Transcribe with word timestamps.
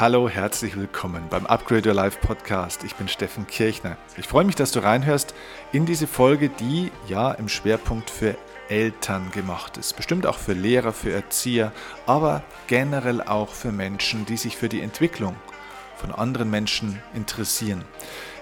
Hallo, 0.00 0.30
herzlich 0.30 0.78
willkommen 0.78 1.24
beim 1.28 1.44
Upgrade 1.44 1.90
Your 1.90 1.94
Life 1.94 2.20
Podcast. 2.22 2.84
Ich 2.84 2.94
bin 2.94 3.06
Steffen 3.06 3.46
Kirchner. 3.46 3.98
Ich 4.16 4.26
freue 4.26 4.46
mich, 4.46 4.54
dass 4.54 4.72
du 4.72 4.82
reinhörst 4.82 5.34
in 5.72 5.84
diese 5.84 6.06
Folge, 6.06 6.48
die 6.48 6.90
ja 7.06 7.32
im 7.32 7.50
Schwerpunkt 7.50 8.08
für 8.08 8.34
Eltern 8.70 9.30
gemacht 9.30 9.76
ist. 9.76 9.96
Bestimmt 9.96 10.24
auch 10.24 10.38
für 10.38 10.54
Lehrer, 10.54 10.94
für 10.94 11.12
Erzieher, 11.12 11.70
aber 12.06 12.42
generell 12.66 13.20
auch 13.20 13.50
für 13.50 13.72
Menschen, 13.72 14.24
die 14.24 14.38
sich 14.38 14.56
für 14.56 14.70
die 14.70 14.80
Entwicklung 14.80 15.36
von 15.96 16.12
anderen 16.12 16.48
Menschen 16.48 17.02
interessieren. 17.14 17.84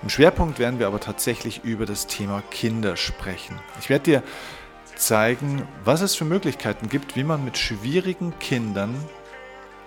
Im 0.04 0.10
Schwerpunkt 0.10 0.60
werden 0.60 0.78
wir 0.78 0.86
aber 0.86 1.00
tatsächlich 1.00 1.64
über 1.64 1.86
das 1.86 2.06
Thema 2.06 2.40
Kinder 2.52 2.96
sprechen. 2.96 3.58
Ich 3.80 3.90
werde 3.90 4.04
dir 4.04 4.22
zeigen, 4.94 5.66
was 5.84 6.02
es 6.02 6.14
für 6.14 6.24
Möglichkeiten 6.24 6.88
gibt, 6.88 7.16
wie 7.16 7.24
man 7.24 7.44
mit 7.44 7.58
schwierigen 7.58 8.32
Kindern 8.38 8.94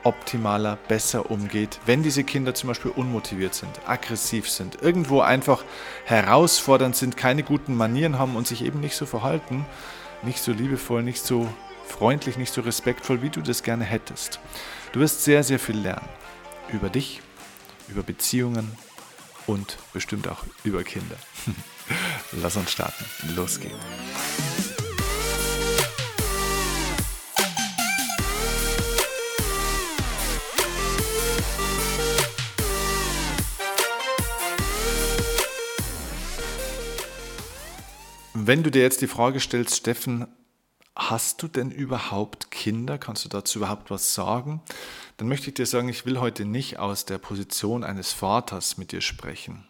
optimaler, 0.04 0.78
besser 0.88 1.30
umgeht, 1.30 1.80
wenn 1.86 2.04
diese 2.04 2.24
Kinder 2.24 2.54
zum 2.54 2.68
Beispiel 2.68 2.92
unmotiviert 2.92 3.54
sind, 3.54 3.72
aggressiv 3.86 4.50
sind, 4.50 4.82
irgendwo 4.82 5.22
einfach 5.22 5.64
herausfordernd 6.06 6.96
sind, 6.96 7.18
keine 7.18 7.44
guten 7.44 7.76
Manieren 7.76 8.18
haben 8.20 8.36
und 8.36 8.48
sich 8.48 8.64
eben 8.64 8.80
nicht 8.80 8.96
so 8.96 9.06
verhalten, 9.06 9.66
nicht 10.24 10.40
so 10.40 10.52
liebevoll, 10.52 11.04
nicht 11.04 11.24
so 11.24 11.48
freundlich, 11.88 12.38
nicht 12.38 12.54
so 12.54 12.62
respektvoll, 12.62 13.22
wie 13.22 13.30
du 13.30 13.42
das 13.42 13.64
gerne 13.64 13.84
hättest. 13.84 14.40
Du 14.92 15.00
wirst 15.00 15.24
sehr, 15.24 15.44
sehr 15.44 15.60
viel 15.60 15.78
lernen 15.78 16.08
über 16.72 16.90
dich, 16.90 17.22
über 17.88 18.04
Beziehungen 18.04 18.72
und 19.48 19.78
bestimmt 19.94 20.28
auch 20.28 20.44
über 20.64 20.84
Kinder. 20.84 21.18
Lass 22.32 22.56
uns 22.56 22.72
starten. 22.72 23.06
Los 23.36 23.60
geht's. 23.60 24.51
Wenn 38.48 38.64
du 38.64 38.72
dir 38.72 38.82
jetzt 38.82 39.02
die 39.02 39.08
Frage 39.08 39.40
stellst, 39.40 39.76
Steffen, 39.76 40.26
hast 40.96 41.44
du 41.44 41.48
denn 41.48 41.70
überhaupt 41.70 42.50
Kinder? 42.50 42.98
Kannst 42.98 43.24
du 43.24 43.30
dazu 43.30 43.60
überhaupt 43.60 43.92
was 43.92 44.16
sagen? 44.16 44.64
Dann 45.18 45.28
möchte 45.28 45.50
ich 45.50 45.54
dir 45.54 45.68
sagen, 45.68 45.90
ich 45.90 46.08
will 46.08 46.20
heute 46.20 46.44
nicht 46.46 46.80
aus 46.80 47.06
der 47.06 47.20
Position 47.20 47.84
eines 47.84 48.14
Vaters 48.14 48.80
mit 48.80 48.94
dir 48.94 49.02
sprechen. 49.02 49.68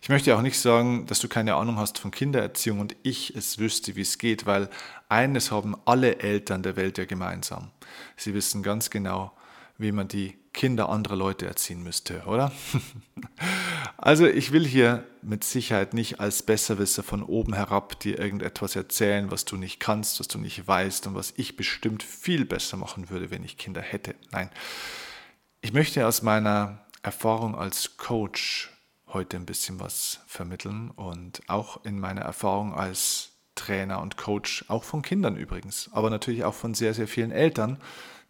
Ich 0.00 0.08
möchte 0.08 0.34
auch 0.34 0.40
nicht 0.40 0.58
sagen, 0.58 1.04
dass 1.04 1.18
du 1.18 1.28
keine 1.28 1.54
Ahnung 1.56 1.76
hast 1.76 1.98
von 1.98 2.10
Kindererziehung 2.10 2.80
und 2.80 2.96
ich 3.02 3.36
es 3.36 3.58
wüsste, 3.58 3.94
wie 3.94 4.00
es 4.00 4.16
geht, 4.16 4.46
weil 4.46 4.70
eines 5.10 5.50
haben 5.50 5.76
alle 5.84 6.18
Eltern 6.20 6.62
der 6.62 6.76
Welt 6.76 6.96
ja 6.96 7.04
gemeinsam. 7.04 7.72
Sie 8.16 8.32
wissen 8.32 8.62
ganz 8.62 8.88
genau, 8.88 9.32
wie 9.82 9.92
man 9.92 10.08
die 10.08 10.38
Kinder 10.52 10.88
anderer 10.88 11.16
Leute 11.16 11.46
erziehen 11.46 11.82
müsste, 11.82 12.22
oder? 12.26 12.52
also 13.96 14.26
ich 14.26 14.52
will 14.52 14.66
hier 14.66 15.06
mit 15.22 15.44
Sicherheit 15.44 15.94
nicht 15.94 16.20
als 16.20 16.42
Besserwisser 16.42 17.02
von 17.02 17.22
oben 17.22 17.54
herab 17.54 17.98
dir 18.00 18.18
irgendetwas 18.18 18.76
erzählen, 18.76 19.30
was 19.30 19.44
du 19.44 19.56
nicht 19.56 19.80
kannst, 19.80 20.20
was 20.20 20.28
du 20.28 20.38
nicht 20.38 20.66
weißt 20.66 21.06
und 21.06 21.14
was 21.14 21.32
ich 21.36 21.56
bestimmt 21.56 22.02
viel 22.02 22.44
besser 22.44 22.76
machen 22.76 23.10
würde, 23.10 23.30
wenn 23.30 23.44
ich 23.44 23.56
Kinder 23.56 23.80
hätte. 23.80 24.14
Nein, 24.30 24.50
ich 25.62 25.72
möchte 25.72 26.06
aus 26.06 26.22
meiner 26.22 26.80
Erfahrung 27.02 27.54
als 27.54 27.96
Coach 27.96 28.70
heute 29.08 29.36
ein 29.36 29.46
bisschen 29.46 29.80
was 29.80 30.20
vermitteln 30.26 30.90
und 30.90 31.42
auch 31.48 31.84
in 31.84 31.98
meiner 31.98 32.22
Erfahrung 32.22 32.74
als 32.74 33.30
Trainer 33.54 34.00
und 34.00 34.16
Coach, 34.16 34.64
auch 34.68 34.84
von 34.84 35.02
Kindern 35.02 35.36
übrigens, 35.36 35.90
aber 35.92 36.10
natürlich 36.10 36.44
auch 36.44 36.54
von 36.54 36.74
sehr, 36.74 36.94
sehr 36.94 37.08
vielen 37.08 37.30
Eltern, 37.30 37.78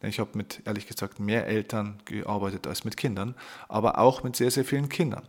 denn 0.03 0.11
ich 0.11 0.19
habe 0.19 0.31
mit, 0.35 0.63
ehrlich 0.65 0.87
gesagt, 0.87 1.21
mehr 1.21 1.47
Eltern 1.47 2.01
gearbeitet 2.05 2.67
als 2.67 2.85
mit 2.85 2.97
Kindern, 2.97 3.35
aber 3.69 3.99
auch 3.99 4.23
mit 4.23 4.37
sehr, 4.37 4.51
sehr 4.51 4.65
vielen 4.65 4.89
Kindern. 4.89 5.23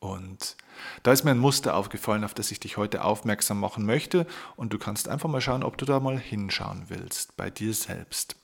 Und 0.00 0.56
da 1.02 1.12
ist 1.12 1.24
mir 1.24 1.32
ein 1.32 1.38
Muster 1.38 1.74
aufgefallen, 1.74 2.24
auf 2.24 2.34
das 2.34 2.52
ich 2.52 2.60
dich 2.60 2.76
heute 2.76 3.02
aufmerksam 3.02 3.58
machen 3.58 3.84
möchte. 3.84 4.26
Und 4.54 4.72
du 4.72 4.78
kannst 4.78 5.08
einfach 5.08 5.28
mal 5.28 5.40
schauen, 5.40 5.64
ob 5.64 5.76
du 5.76 5.84
da 5.84 5.98
mal 5.98 6.18
hinschauen 6.18 6.84
willst, 6.88 7.36
bei 7.36 7.50
dir 7.50 7.74
selbst. 7.74 8.36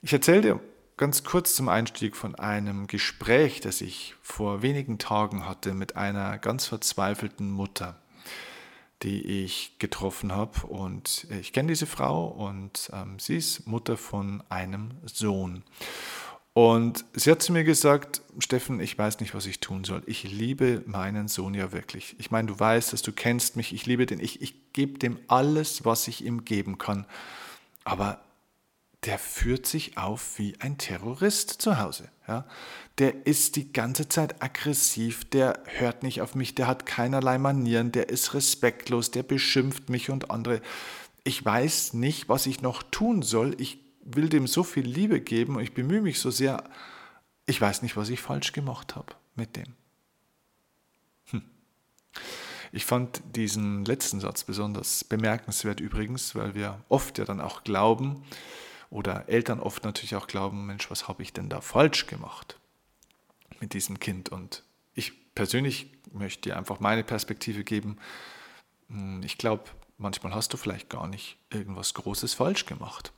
Ich 0.00 0.12
erzähle 0.12 0.40
dir 0.40 0.60
ganz 0.96 1.22
kurz 1.24 1.54
zum 1.54 1.68
Einstieg 1.68 2.16
von 2.16 2.34
einem 2.34 2.86
Gespräch, 2.86 3.60
das 3.60 3.80
ich 3.80 4.14
vor 4.22 4.62
wenigen 4.62 4.98
Tagen 4.98 5.46
hatte 5.46 5.74
mit 5.74 5.96
einer 5.96 6.38
ganz 6.38 6.66
verzweifelten 6.66 7.50
Mutter 7.50 8.00
die 9.02 9.44
ich 9.44 9.78
getroffen 9.78 10.32
habe. 10.32 10.66
Und 10.66 11.26
ich 11.40 11.52
kenne 11.52 11.68
diese 11.68 11.86
Frau 11.86 12.26
und 12.26 12.90
ähm, 12.92 13.18
sie 13.18 13.36
ist 13.36 13.66
Mutter 13.66 13.96
von 13.96 14.42
einem 14.48 14.90
Sohn. 15.04 15.62
Und 16.54 17.04
sie 17.12 17.30
hat 17.30 17.40
zu 17.40 17.52
mir 17.52 17.62
gesagt, 17.62 18.20
Steffen, 18.40 18.80
ich 18.80 18.98
weiß 18.98 19.20
nicht, 19.20 19.32
was 19.32 19.46
ich 19.46 19.60
tun 19.60 19.84
soll. 19.84 20.02
Ich 20.06 20.24
liebe 20.24 20.82
meinen 20.86 21.28
Sohn 21.28 21.54
ja 21.54 21.70
wirklich. 21.70 22.16
Ich 22.18 22.32
meine, 22.32 22.48
du 22.48 22.58
weißt 22.58 22.92
dass 22.92 23.02
du 23.02 23.12
kennst 23.12 23.54
mich, 23.54 23.72
ich 23.72 23.86
liebe 23.86 24.06
den, 24.06 24.18
ich, 24.18 24.42
ich 24.42 24.72
gebe 24.72 24.98
dem 24.98 25.18
alles, 25.28 25.84
was 25.84 26.08
ich 26.08 26.24
ihm 26.24 26.44
geben 26.44 26.76
kann. 26.78 27.06
Aber 27.84 28.20
der 29.04 29.18
führt 29.18 29.66
sich 29.66 29.96
auf 29.96 30.38
wie 30.38 30.56
ein 30.60 30.76
Terrorist 30.76 31.50
zu 31.50 31.78
Hause. 31.78 32.08
Ja? 32.26 32.46
Der 32.98 33.26
ist 33.26 33.56
die 33.56 33.72
ganze 33.72 34.08
Zeit 34.08 34.42
aggressiv, 34.42 35.24
der 35.30 35.62
hört 35.66 36.02
nicht 36.02 36.20
auf 36.20 36.34
mich, 36.34 36.54
der 36.54 36.66
hat 36.66 36.84
keinerlei 36.84 37.38
Manieren, 37.38 37.92
der 37.92 38.08
ist 38.08 38.34
respektlos, 38.34 39.10
der 39.10 39.22
beschimpft 39.22 39.88
mich 39.88 40.10
und 40.10 40.30
andere. 40.30 40.60
Ich 41.22 41.44
weiß 41.44 41.94
nicht, 41.94 42.28
was 42.28 42.46
ich 42.46 42.60
noch 42.60 42.82
tun 42.82 43.22
soll. 43.22 43.54
Ich 43.60 43.78
will 44.02 44.28
dem 44.28 44.46
so 44.46 44.64
viel 44.64 44.86
Liebe 44.86 45.20
geben 45.20 45.56
und 45.56 45.62
ich 45.62 45.74
bemühe 45.74 46.02
mich 46.02 46.18
so 46.18 46.30
sehr. 46.30 46.64
Ich 47.46 47.60
weiß 47.60 47.82
nicht, 47.82 47.96
was 47.96 48.08
ich 48.08 48.20
falsch 48.20 48.52
gemacht 48.52 48.96
habe 48.96 49.14
mit 49.36 49.54
dem. 49.54 49.74
Hm. 51.30 51.42
Ich 52.72 52.84
fand 52.84 53.22
diesen 53.36 53.84
letzten 53.84 54.18
Satz 54.18 54.42
besonders 54.42 55.04
bemerkenswert 55.04 55.78
übrigens, 55.78 56.34
weil 56.34 56.54
wir 56.56 56.82
oft 56.88 57.18
ja 57.18 57.24
dann 57.24 57.40
auch 57.40 57.62
glauben, 57.62 58.24
oder 58.90 59.28
Eltern 59.28 59.60
oft 59.60 59.84
natürlich 59.84 60.16
auch 60.16 60.26
glauben, 60.26 60.66
Mensch, 60.66 60.90
was 60.90 61.08
habe 61.08 61.22
ich 61.22 61.32
denn 61.32 61.48
da 61.48 61.60
falsch 61.60 62.06
gemacht 62.06 62.58
mit 63.60 63.74
diesem 63.74 63.98
Kind? 63.98 64.30
Und 64.30 64.62
ich 64.94 65.34
persönlich 65.34 65.92
möchte 66.12 66.42
dir 66.42 66.56
einfach 66.56 66.80
meine 66.80 67.04
Perspektive 67.04 67.64
geben. 67.64 67.98
Hm, 68.88 69.22
ich 69.22 69.38
glaube, 69.38 69.64
manchmal 69.98 70.34
hast 70.34 70.52
du 70.52 70.56
vielleicht 70.56 70.88
gar 70.88 71.06
nicht 71.06 71.38
irgendwas 71.50 71.94
Großes 71.94 72.34
falsch 72.34 72.66
gemacht. 72.66 73.12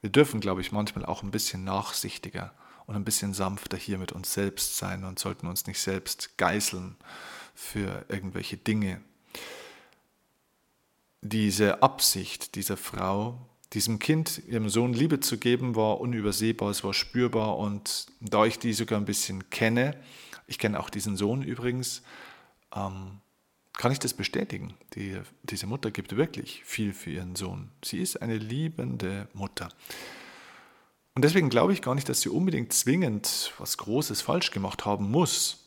Wir 0.00 0.10
dürfen, 0.10 0.40
glaube 0.40 0.60
ich, 0.60 0.72
manchmal 0.72 1.06
auch 1.06 1.22
ein 1.22 1.30
bisschen 1.30 1.64
nachsichtiger 1.64 2.52
und 2.86 2.94
ein 2.94 3.04
bisschen 3.04 3.34
sanfter 3.34 3.76
hier 3.76 3.98
mit 3.98 4.12
uns 4.12 4.32
selbst 4.32 4.76
sein 4.76 5.04
und 5.04 5.18
sollten 5.18 5.46
uns 5.46 5.66
nicht 5.66 5.80
selbst 5.80 6.36
geißeln 6.38 6.96
für 7.54 8.04
irgendwelche 8.08 8.56
Dinge. 8.56 9.00
Diese 11.22 11.82
Absicht 11.82 12.54
dieser 12.54 12.76
Frau, 12.76 13.40
diesem 13.72 13.98
Kind, 13.98 14.42
ihrem 14.46 14.68
Sohn 14.68 14.92
Liebe 14.92 15.20
zu 15.20 15.38
geben, 15.38 15.74
war 15.74 16.00
unübersehbar, 16.00 16.70
es 16.70 16.84
war 16.84 16.94
spürbar 16.94 17.58
und 17.58 18.06
da 18.20 18.46
ich 18.46 18.58
die 18.58 18.72
sogar 18.72 18.98
ein 18.98 19.04
bisschen 19.04 19.50
kenne, 19.50 19.96
ich 20.46 20.58
kenne 20.58 20.78
auch 20.78 20.90
diesen 20.90 21.16
Sohn 21.16 21.42
übrigens, 21.42 22.02
ähm, 22.74 23.20
kann 23.76 23.92
ich 23.92 23.98
das 23.98 24.14
bestätigen. 24.14 24.74
Die, 24.94 25.20
diese 25.42 25.66
Mutter 25.66 25.90
gibt 25.90 26.16
wirklich 26.16 26.64
viel 26.64 26.94
für 26.94 27.10
ihren 27.10 27.36
Sohn. 27.36 27.70
Sie 27.84 27.98
ist 27.98 28.22
eine 28.22 28.38
liebende 28.38 29.28
Mutter. 29.34 29.68
Und 31.14 31.22
deswegen 31.24 31.50
glaube 31.50 31.72
ich 31.72 31.82
gar 31.82 31.94
nicht, 31.94 32.08
dass 32.08 32.20
sie 32.20 32.28
unbedingt 32.28 32.72
zwingend 32.72 33.52
was 33.58 33.76
Großes 33.78 34.22
falsch 34.22 34.50
gemacht 34.50 34.84
haben 34.84 35.10
muss. 35.10 35.64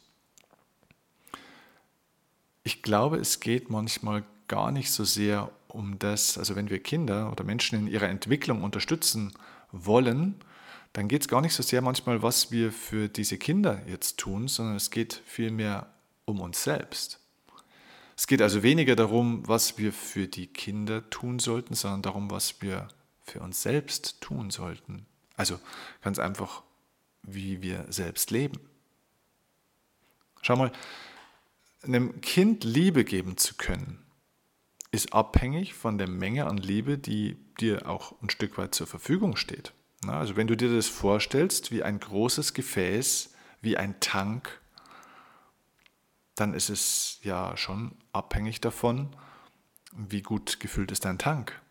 Ich 2.64 2.82
glaube, 2.82 3.18
es 3.18 3.40
geht 3.40 3.70
manchmal 3.70 4.24
gar 4.48 4.72
nicht 4.72 4.92
so 4.92 5.04
sehr 5.04 5.52
um 5.70 5.98
das, 6.00 6.38
also 6.38 6.56
wenn 6.56 6.70
wir 6.70 6.80
Kinder 6.82 7.32
oder 7.32 7.44
Menschen 7.44 7.80
in 7.80 7.88
ihrer 7.88 8.10
Entwicklung 8.10 8.64
unterstützen 8.64 9.34
wollen, 9.72 10.36
dann 10.94 11.08
geht 11.08 11.22
es 11.22 11.28
gar 11.28 11.42
nicht 11.42 11.54
so 11.54 11.64
sehr 11.64 11.82
manchmal, 11.82 12.24
was 12.24 12.52
wir 12.52 12.72
für 12.72 13.08
diese 13.08 13.38
Kinder 13.38 13.82
jetzt 13.88 14.18
tun, 14.18 14.48
sondern 14.48 14.76
es 14.76 14.90
geht 14.90 15.22
vielmehr 15.26 15.88
um 16.26 16.42
uns 16.42 16.64
selbst. 16.64 17.20
Es 18.18 18.28
geht 18.28 18.42
also 18.42 18.64
weniger 18.64 18.96
darum, 18.96 19.48
was 19.48 19.78
wir 19.78 19.94
für 19.94 20.28
die 20.28 20.48
Kinder 20.48 21.10
tun 21.10 21.40
sollten, 21.40 21.74
sondern 21.74 22.02
darum, 22.02 22.32
was 22.32 22.62
wir 22.62 22.90
für 23.24 23.40
uns 23.40 23.62
selbst 23.62 24.20
tun 24.20 24.50
sollten. 24.50 25.06
Also 25.38 25.60
ganz 26.02 26.20
einfach, 26.20 26.64
wie 27.24 27.62
wir 27.62 27.86
selbst 27.90 28.32
leben. 28.32 28.60
Schau 30.42 30.56
mal, 30.56 30.72
einem 31.84 32.20
Kind 32.22 32.64
Liebe 32.64 33.06
geben 33.06 33.38
zu 33.38 33.56
können, 33.56 34.00
ist 34.92 35.14
abhängig 35.14 35.74
von 35.74 35.98
der 35.98 36.08
Menge 36.08 36.48
an 36.48 36.58
Liebe, 36.58 36.98
die 36.98 37.38
dir 37.60 37.88
auch 37.88 38.20
ein 38.22 38.30
Stück 38.30 38.58
weit 38.58 38.74
zur 38.74 38.88
Verfügung 38.88 39.36
steht. 39.36 39.74
Also 40.08 40.36
wenn 40.36 40.48
du 40.48 40.56
dir 40.56 40.74
das 40.74 40.88
vorstellst 40.88 41.72
wie 41.72 41.84
ein 41.84 42.00
großes 42.00 42.54
Gefäß, 42.54 43.34
wie 43.62 43.78
ein 43.78 44.00
Tank, 44.00 44.60
dann 46.36 46.54
ist 46.54 46.70
es 46.70 47.20
ja 47.24 47.58
schon 47.58 47.98
abhängig 48.14 48.62
davon, 48.62 49.16
wie 49.92 50.22
gut 50.22 50.60
gefüllt 50.60 50.92
ist 50.92 51.06
dein 51.06 51.18
Tank. 51.18 51.62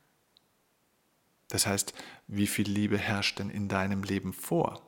Das 1.49 1.67
heißt, 1.67 1.94
wie 2.26 2.47
viel 2.47 2.69
Liebe 2.69 2.99
herrscht 2.99 3.38
denn 3.38 3.49
in 3.49 3.69
deinem 3.69 4.03
Leben 4.03 4.35
vor? 4.35 4.82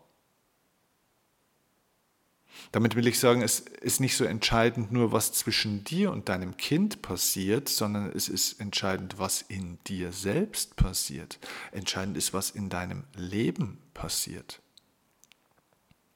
Damit 2.72 2.94
will 2.94 3.06
ich 3.06 3.18
sagen, 3.18 3.42
es 3.42 3.60
ist 3.60 4.00
nicht 4.00 4.16
so 4.16 4.24
entscheidend 4.24 4.92
nur, 4.92 5.12
was 5.12 5.32
zwischen 5.32 5.84
dir 5.84 6.12
und 6.12 6.28
deinem 6.28 6.56
Kind 6.56 7.02
passiert, 7.02 7.68
sondern 7.68 8.10
es 8.14 8.28
ist 8.28 8.60
entscheidend, 8.60 9.18
was 9.18 9.42
in 9.42 9.78
dir 9.86 10.12
selbst 10.12 10.76
passiert. 10.76 11.38
Entscheidend 11.72 12.16
ist, 12.16 12.32
was 12.32 12.50
in 12.50 12.68
deinem 12.68 13.04
Leben 13.14 13.78
passiert. 13.94 14.60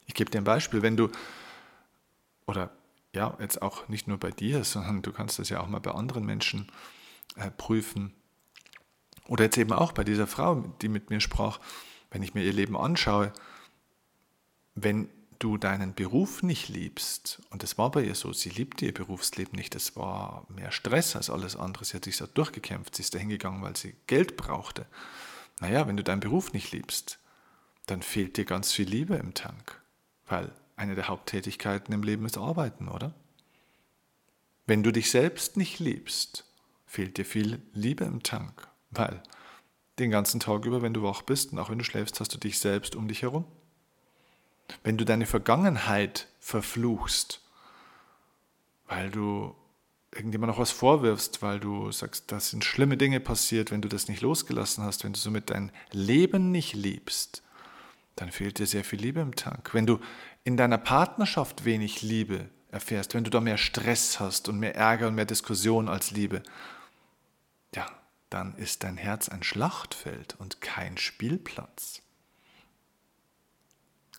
Ich 0.05 0.13
gebe 0.13 0.31
dir 0.31 0.39
ein 0.39 0.45
Beispiel, 0.45 0.81
wenn 0.81 0.97
du, 0.97 1.09
oder 2.45 2.71
ja, 3.13 3.35
jetzt 3.39 3.61
auch 3.61 3.87
nicht 3.87 4.07
nur 4.07 4.17
bei 4.17 4.31
dir, 4.31 4.63
sondern 4.63 5.01
du 5.01 5.11
kannst 5.11 5.39
das 5.39 5.49
ja 5.49 5.61
auch 5.61 5.67
mal 5.67 5.79
bei 5.79 5.91
anderen 5.91 6.25
Menschen 6.25 6.71
äh, 7.37 7.49
prüfen. 7.49 8.13
Oder 9.27 9.45
jetzt 9.45 9.57
eben 9.57 9.71
auch 9.71 9.91
bei 9.91 10.03
dieser 10.03 10.27
Frau, 10.27 10.55
die 10.81 10.89
mit 10.89 11.09
mir 11.09 11.19
sprach, 11.19 11.59
wenn 12.11 12.21
ich 12.21 12.33
mir 12.33 12.43
ihr 12.43 12.53
Leben 12.53 12.77
anschaue, 12.77 13.33
wenn 14.75 15.09
du 15.39 15.57
deinen 15.57 15.93
Beruf 15.93 16.43
nicht 16.43 16.69
liebst, 16.69 17.41
und 17.49 17.63
das 17.63 17.77
war 17.77 17.91
bei 17.91 18.03
ihr 18.03 18.15
so, 18.15 18.33
sie 18.33 18.49
liebte 18.49 18.85
ihr 18.85 18.93
Berufsleben 18.93 19.57
nicht, 19.57 19.75
es 19.75 19.95
war 19.95 20.45
mehr 20.49 20.71
Stress 20.71 21.15
als 21.15 21.29
alles 21.29 21.55
andere, 21.55 21.85
sie 21.85 21.97
hat 21.97 22.05
sich 22.05 22.17
da 22.17 22.27
durchgekämpft, 22.27 22.95
sie 22.95 23.03
ist 23.03 23.13
da 23.13 23.19
hingegangen, 23.19 23.61
weil 23.61 23.75
sie 23.75 23.95
Geld 24.07 24.37
brauchte. 24.37 24.85
Naja, 25.59 25.87
wenn 25.87 25.97
du 25.97 26.03
deinen 26.03 26.19
Beruf 26.19 26.53
nicht 26.53 26.71
liebst, 26.71 27.19
dann 27.85 28.01
fehlt 28.01 28.37
dir 28.37 28.45
ganz 28.45 28.71
viel 28.71 28.87
Liebe 28.87 29.15
im 29.15 29.33
Tank, 29.33 29.81
weil 30.27 30.51
eine 30.75 30.95
der 30.95 31.07
Haupttätigkeiten 31.07 31.93
im 31.93 32.03
Leben 32.03 32.25
ist 32.25 32.37
Arbeiten, 32.37 32.87
oder? 32.87 33.13
Wenn 34.65 34.83
du 34.83 34.91
dich 34.91 35.11
selbst 35.11 35.57
nicht 35.57 35.79
liebst, 35.79 36.45
fehlt 36.85 37.17
dir 37.17 37.25
viel 37.25 37.61
Liebe 37.73 38.03
im 38.03 38.23
Tank, 38.23 38.67
weil 38.89 39.21
den 39.99 40.11
ganzen 40.11 40.39
Tag 40.39 40.65
über, 40.65 40.81
wenn 40.81 40.93
du 40.93 41.03
wach 41.03 41.21
bist 41.21 41.51
und 41.51 41.59
auch 41.59 41.69
wenn 41.69 41.77
du 41.77 41.85
schläfst, 41.85 42.19
hast 42.19 42.33
du 42.33 42.37
dich 42.37 42.59
selbst 42.59 42.95
um 42.95 43.07
dich 43.07 43.21
herum. 43.21 43.45
Wenn 44.83 44.97
du 44.97 45.05
deine 45.05 45.25
Vergangenheit 45.25 46.27
verfluchst, 46.39 47.41
weil 48.87 49.09
du 49.09 49.55
irgendjemand 50.11 50.51
noch 50.51 50.59
was 50.59 50.71
vorwirfst, 50.71 51.41
weil 51.41 51.59
du 51.59 51.91
sagst, 51.91 52.31
das 52.31 52.49
sind 52.51 52.63
schlimme 52.63 52.97
Dinge 52.97 53.19
passiert, 53.19 53.71
wenn 53.71 53.81
du 53.81 53.89
das 53.89 54.07
nicht 54.07 54.21
losgelassen 54.21 54.83
hast, 54.83 55.03
wenn 55.03 55.13
du 55.13 55.19
somit 55.19 55.49
dein 55.49 55.71
Leben 55.91 56.51
nicht 56.51 56.73
liebst, 56.73 57.43
dann 58.15 58.31
fehlt 58.31 58.59
dir 58.59 58.67
sehr 58.67 58.85
viel 58.85 58.99
Liebe 58.99 59.19
im 59.19 59.35
Tank. 59.35 59.73
Wenn 59.73 59.85
du 59.85 59.99
in 60.43 60.55
deiner 60.55 60.77
Partnerschaft 60.77 61.65
wenig 61.65 62.01
Liebe 62.01 62.49
erfährst, 62.71 63.13
wenn 63.13 63.25
du 63.25 63.29
da 63.29 63.41
mehr 63.41 63.57
Stress 63.57 64.19
hast 64.19 64.47
und 64.47 64.59
mehr 64.59 64.75
Ärger 64.75 65.07
und 65.07 65.15
mehr 65.15 65.25
Diskussion 65.25 65.89
als 65.89 66.11
Liebe, 66.11 66.43
ja, 67.73 67.85
dann 68.29 68.55
ist 68.55 68.83
dein 68.83 68.97
Herz 68.97 69.27
ein 69.27 69.43
Schlachtfeld 69.43 70.35
und 70.39 70.61
kein 70.61 70.97
Spielplatz. 70.97 72.01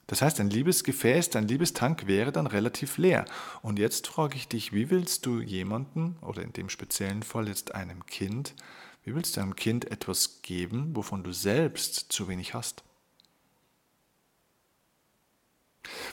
Das 0.07 0.23
heißt, 0.23 0.39
ein 0.39 0.51
Liebesgefäß, 0.51 1.31
dein 1.31 1.49
Liebestank 1.49 2.07
wäre 2.07 2.31
dann 2.31 2.47
relativ 2.47 2.97
leer. 2.97 3.25
Und 3.63 3.79
jetzt 3.79 4.07
frage 4.07 4.37
ich 4.37 4.47
dich, 4.47 4.73
wie 4.73 4.91
willst 4.91 5.27
du 5.27 5.41
jemanden, 5.41 6.17
oder 6.21 6.43
in 6.43 6.53
dem 6.53 6.69
speziellen 6.69 7.25
Fall 7.25 7.49
jetzt 7.49 7.75
einem 7.75 8.07
Kind, 8.07 8.55
wie 9.03 9.15
willst 9.15 9.37
du 9.37 9.41
einem 9.41 9.57
Kind 9.57 9.91
etwas 9.91 10.43
geben, 10.43 10.95
wovon 10.95 11.25
du 11.25 11.33
selbst 11.33 12.13
zu 12.13 12.29
wenig 12.29 12.55
hast? 12.55 12.85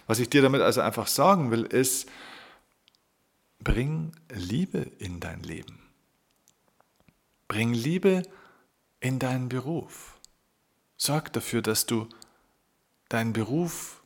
Was 0.08 0.20
ich 0.20 0.30
dir 0.30 0.42
damit 0.42 0.62
also 0.62 0.82
einfach 0.82 1.08
sagen 1.08 1.52
will, 1.52 1.64
ist, 1.64 2.10
bring 3.60 4.12
Liebe 4.30 4.80
in 5.00 5.20
dein 5.20 5.42
Leben. 5.42 5.80
Bring 7.48 7.74
Liebe 7.74 8.24
in 9.00 9.20
deinen 9.20 9.50
Beruf. 9.50 10.20
Sorg 10.98 11.34
dafür, 11.34 11.62
dass 11.62 11.86
du 11.86 12.08
deinen 13.14 13.34
Beruf 13.34 14.02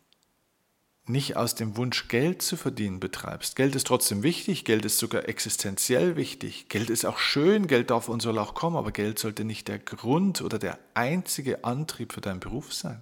nicht 1.06 1.38
aus 1.38 1.56
dem 1.56 1.78
Wunsch, 1.78 2.10
Geld 2.10 2.42
zu 2.42 2.58
verdienen 2.58 3.00
betreibst. 3.00 3.56
Geld 3.56 3.76
ist 3.76 3.88
trotzdem 3.88 4.24
wichtig, 4.24 4.66
Geld 4.66 4.84
ist 4.84 4.98
sogar 4.98 5.30
existenziell 5.30 6.18
wichtig. 6.18 6.68
Geld 6.68 6.90
ist 6.90 7.06
auch 7.06 7.18
schön, 7.18 7.68
Geld 7.68 7.90
darf 7.92 8.10
und 8.10 8.22
soll 8.22 8.38
auch 8.38 8.54
kommen, 8.54 8.76
aber 8.76 8.92
Geld 8.92 9.18
sollte 9.18 9.46
nicht 9.46 9.70
der 9.70 9.80
Grund 9.80 10.42
oder 10.42 10.60
der 10.60 10.78
einzige 10.94 11.64
Antrieb 11.64 12.12
für 12.12 12.20
deinen 12.20 12.42
Beruf 12.42 12.74
sein, 12.74 13.02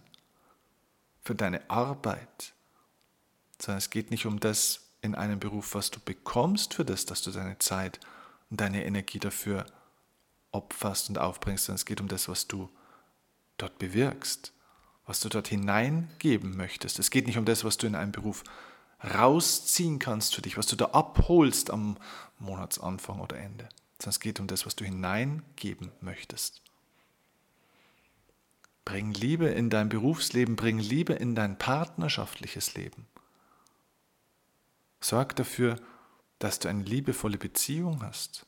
für 1.24 1.34
deine 1.34 1.68
Arbeit, 1.68 2.54
sondern 3.60 3.80
es 3.80 3.90
geht 3.90 4.12
nicht 4.12 4.28
um 4.28 4.40
das 4.40 4.82
in 5.02 5.16
einem 5.16 5.40
Beruf, 5.40 5.74
was 5.74 5.90
du 5.90 6.00
bekommst 6.00 6.76
für 6.76 6.86
das, 6.86 7.08
dass 7.08 7.24
du 7.24 7.32
deine 7.32 7.58
Zeit 7.58 8.00
und 8.52 8.62
deine 8.62 8.86
Energie 8.86 9.20
dafür 9.20 9.66
opferst 10.52 11.10
und 11.10 11.18
aufbringst, 11.18 11.66
sondern 11.66 11.78
es 11.78 11.86
geht 11.86 12.02
um 12.02 12.08
das, 12.08 12.30
was 12.30 12.48
du 12.48 12.70
dort 13.58 13.80
bewirkst 13.80 14.55
was 15.06 15.20
du 15.20 15.30
dort 15.30 15.48
hineingeben 15.48 16.56
möchtest. 16.58 17.00
Es 17.00 17.12
geht 17.12 17.28
nicht 17.28 17.38
um 17.38 17.46
das, 17.46 17.64
was 17.64 17.78
du 17.78 17.88
in 17.88 17.96
einem 17.96 18.12
Beruf 18.12 18.44
rausziehen 19.04 20.00
kannst 20.00 20.36
für 20.36 20.42
dich, 20.42 20.58
was 20.58 20.68
du 20.68 20.76
da 20.76 20.86
abholst 20.86 21.70
am 21.70 21.98
Monatsanfang 22.40 23.20
oder 23.20 23.38
Ende, 23.38 23.70
sondern 24.00 24.10
es 24.10 24.20
geht 24.20 24.40
um 24.40 24.48
das, 24.48 24.66
was 24.66 24.76
du 24.76 24.86
hineingeben 24.86 25.92
möchtest. 26.02 26.62
Bring 28.84 29.14
Liebe 29.14 29.48
in 29.48 29.70
dein 29.70 29.90
Berufsleben, 29.90 30.56
bring 30.56 30.78
Liebe 30.78 31.14
in 31.14 31.36
dein 31.36 31.58
partnerschaftliches 31.58 32.76
Leben. 32.76 33.08
Sorg 35.02 35.36
dafür, 35.36 35.78
dass 36.40 36.60
du 36.60 36.68
eine 36.68 36.84
liebevolle 36.84 37.38
Beziehung 37.38 38.04
hast. 38.04 38.46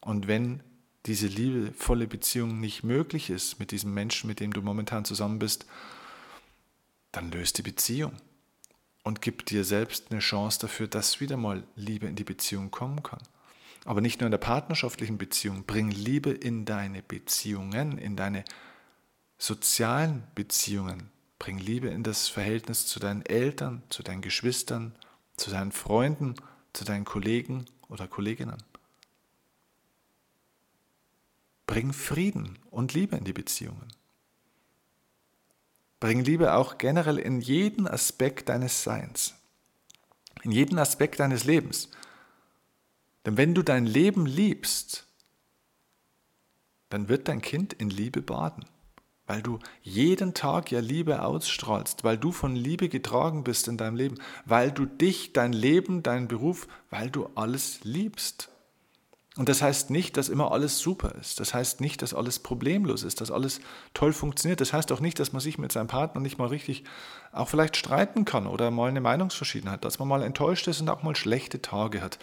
Und 0.00 0.26
wenn 0.26 0.62
diese 1.06 1.26
liebevolle 1.26 2.06
Beziehung 2.06 2.60
nicht 2.60 2.84
möglich 2.84 3.30
ist 3.30 3.58
mit 3.58 3.70
diesem 3.70 3.94
Menschen, 3.94 4.28
mit 4.28 4.40
dem 4.40 4.52
du 4.52 4.62
momentan 4.62 5.04
zusammen 5.04 5.38
bist, 5.38 5.66
dann 7.12 7.30
löst 7.30 7.58
die 7.58 7.62
Beziehung 7.62 8.12
und 9.02 9.22
gib 9.22 9.46
dir 9.46 9.64
selbst 9.64 10.10
eine 10.10 10.20
Chance 10.20 10.60
dafür, 10.60 10.86
dass 10.88 11.20
wieder 11.20 11.36
mal 11.36 11.64
Liebe 11.74 12.06
in 12.06 12.16
die 12.16 12.24
Beziehung 12.24 12.70
kommen 12.70 13.02
kann. 13.02 13.20
Aber 13.84 14.00
nicht 14.02 14.20
nur 14.20 14.26
in 14.26 14.32
der 14.32 14.38
partnerschaftlichen 14.38 15.16
Beziehung, 15.16 15.64
bring 15.64 15.90
Liebe 15.90 16.30
in 16.30 16.66
deine 16.66 17.02
Beziehungen, 17.02 17.96
in 17.96 18.14
deine 18.14 18.44
sozialen 19.38 20.24
Beziehungen. 20.34 21.10
Bring 21.38 21.56
Liebe 21.56 21.88
in 21.88 22.02
das 22.02 22.28
Verhältnis 22.28 22.86
zu 22.86 23.00
deinen 23.00 23.24
Eltern, 23.24 23.82
zu 23.88 24.02
deinen 24.02 24.20
Geschwistern, 24.20 24.94
zu 25.36 25.50
deinen 25.50 25.72
Freunden, 25.72 26.34
zu 26.74 26.84
deinen 26.84 27.06
Kollegen 27.06 27.64
oder 27.88 28.06
Kolleginnen. 28.06 28.62
Bring 31.70 31.92
Frieden 31.92 32.58
und 32.72 32.94
Liebe 32.94 33.14
in 33.14 33.22
die 33.22 33.32
Beziehungen. 33.32 33.86
Bring 36.00 36.24
Liebe 36.24 36.54
auch 36.54 36.78
generell 36.78 37.16
in 37.16 37.40
jeden 37.40 37.86
Aspekt 37.86 38.48
deines 38.48 38.82
Seins, 38.82 39.36
in 40.42 40.50
jeden 40.50 40.80
Aspekt 40.80 41.20
deines 41.20 41.44
Lebens. 41.44 41.88
Denn 43.24 43.36
wenn 43.36 43.54
du 43.54 43.62
dein 43.62 43.86
Leben 43.86 44.26
liebst, 44.26 45.06
dann 46.88 47.08
wird 47.08 47.28
dein 47.28 47.40
Kind 47.40 47.72
in 47.72 47.88
Liebe 47.88 48.20
baden, 48.20 48.64
weil 49.28 49.40
du 49.40 49.60
jeden 49.80 50.34
Tag 50.34 50.72
ja 50.72 50.80
Liebe 50.80 51.22
ausstrahlst, 51.22 52.02
weil 52.02 52.18
du 52.18 52.32
von 52.32 52.56
Liebe 52.56 52.88
getragen 52.88 53.44
bist 53.44 53.68
in 53.68 53.76
deinem 53.76 53.94
Leben, 53.94 54.18
weil 54.44 54.72
du 54.72 54.86
dich, 54.86 55.34
dein 55.34 55.52
Leben, 55.52 56.02
deinen 56.02 56.26
Beruf, 56.26 56.66
weil 56.90 57.10
du 57.10 57.30
alles 57.36 57.84
liebst. 57.84 58.50
Und 59.40 59.48
das 59.48 59.62
heißt 59.62 59.88
nicht, 59.88 60.18
dass 60.18 60.28
immer 60.28 60.52
alles 60.52 60.80
super 60.80 61.14
ist. 61.18 61.40
Das 61.40 61.54
heißt 61.54 61.80
nicht, 61.80 62.02
dass 62.02 62.12
alles 62.12 62.40
problemlos 62.40 63.04
ist, 63.04 63.22
dass 63.22 63.30
alles 63.30 63.62
toll 63.94 64.12
funktioniert. 64.12 64.60
Das 64.60 64.74
heißt 64.74 64.92
auch 64.92 65.00
nicht, 65.00 65.18
dass 65.18 65.32
man 65.32 65.40
sich 65.40 65.56
mit 65.56 65.72
seinem 65.72 65.86
Partner 65.86 66.20
nicht 66.20 66.36
mal 66.36 66.48
richtig 66.48 66.84
auch 67.32 67.48
vielleicht 67.48 67.78
streiten 67.78 68.26
kann 68.26 68.46
oder 68.46 68.70
mal 68.70 68.90
eine 68.90 69.00
Meinungsverschiedenheit, 69.00 69.82
dass 69.82 69.98
man 69.98 70.08
mal 70.08 70.22
enttäuscht 70.22 70.68
ist 70.68 70.82
und 70.82 70.90
auch 70.90 71.02
mal 71.02 71.16
schlechte 71.16 71.62
Tage 71.62 72.02
hat. 72.02 72.18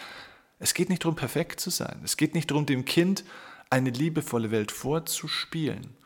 Es 0.60 0.76
geht 0.76 0.90
nicht 0.90 1.06
darum, 1.06 1.16
perfekt 1.16 1.60
zu 1.60 1.72
sein. 1.72 2.02
Es 2.04 2.18
geht 2.18 2.36
nicht 2.36 2.52
darum, 2.52 2.68
dem 2.68 2.86
Kind 2.86 3.24
eine 3.72 3.90
liebevolle 3.90 4.52
Welt 4.52 4.72
vorzuspielen. 4.72 5.98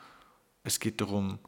Es 0.64 0.80
geht 0.80 1.02
darum, 1.02 1.40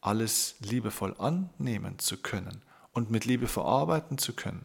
alles 0.00 0.54
liebevoll 0.60 1.16
annehmen 1.18 1.98
zu 1.98 2.18
können 2.18 2.62
und 2.92 3.10
mit 3.10 3.24
Liebe 3.24 3.48
verarbeiten 3.48 4.16
zu 4.16 4.32
können. 4.32 4.64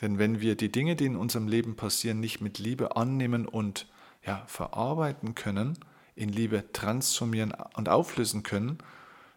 Denn 0.00 0.18
wenn 0.18 0.40
wir 0.40 0.54
die 0.54 0.70
Dinge, 0.70 0.96
die 0.96 1.06
in 1.06 1.16
unserem 1.16 1.48
Leben 1.48 1.76
passieren, 1.76 2.20
nicht 2.20 2.40
mit 2.40 2.58
Liebe 2.58 2.96
annehmen 2.96 3.46
und 3.46 3.86
ja, 4.24 4.44
verarbeiten 4.46 5.34
können, 5.34 5.78
in 6.14 6.28
Liebe 6.28 6.72
transformieren 6.72 7.54
und 7.74 7.88
auflösen 7.88 8.42
können, 8.42 8.78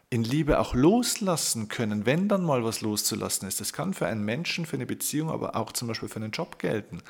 in 0.09 0.23
Liebe 0.23 0.59
auch 0.59 0.73
loslassen 0.73 1.69
können, 1.69 2.05
wenn 2.05 2.27
dann 2.27 2.43
mal 2.43 2.63
was 2.63 2.81
loszulassen 2.81 3.47
ist. 3.47 3.61
Das 3.61 3.71
kann 3.71 3.93
für 3.93 4.07
einen 4.07 4.25
Menschen, 4.25 4.65
für 4.65 4.75
eine 4.75 4.85
Beziehung, 4.85 5.29
aber 5.29 5.55
auch 5.55 5.71
zum 5.71 5.87
Beispiel 5.87 6.09
für 6.09 6.17
einen 6.17 6.31
Job 6.31 6.59
gelten. 6.59 7.01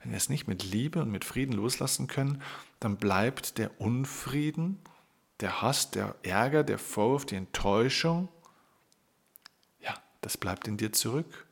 Wenn 0.00 0.12
wir 0.12 0.16
es 0.16 0.28
nicht 0.28 0.46
mit 0.46 0.62
Liebe 0.62 1.02
und 1.02 1.10
mit 1.10 1.24
Frieden 1.24 1.52
loslassen 1.52 2.06
können, 2.06 2.40
dann 2.78 2.98
bleibt 2.98 3.58
der 3.58 3.80
Unfrieden, 3.80 4.80
der 5.40 5.60
Hass, 5.60 5.90
der 5.90 6.14
Ärger, 6.22 6.62
der 6.62 6.78
Vorwurf, 6.78 7.26
die 7.26 7.34
Enttäuschung, 7.34 8.28
ja, 9.80 9.94
das 10.20 10.36
bleibt 10.36 10.68
in 10.68 10.76
dir 10.76 10.92
zurück. 10.92 11.45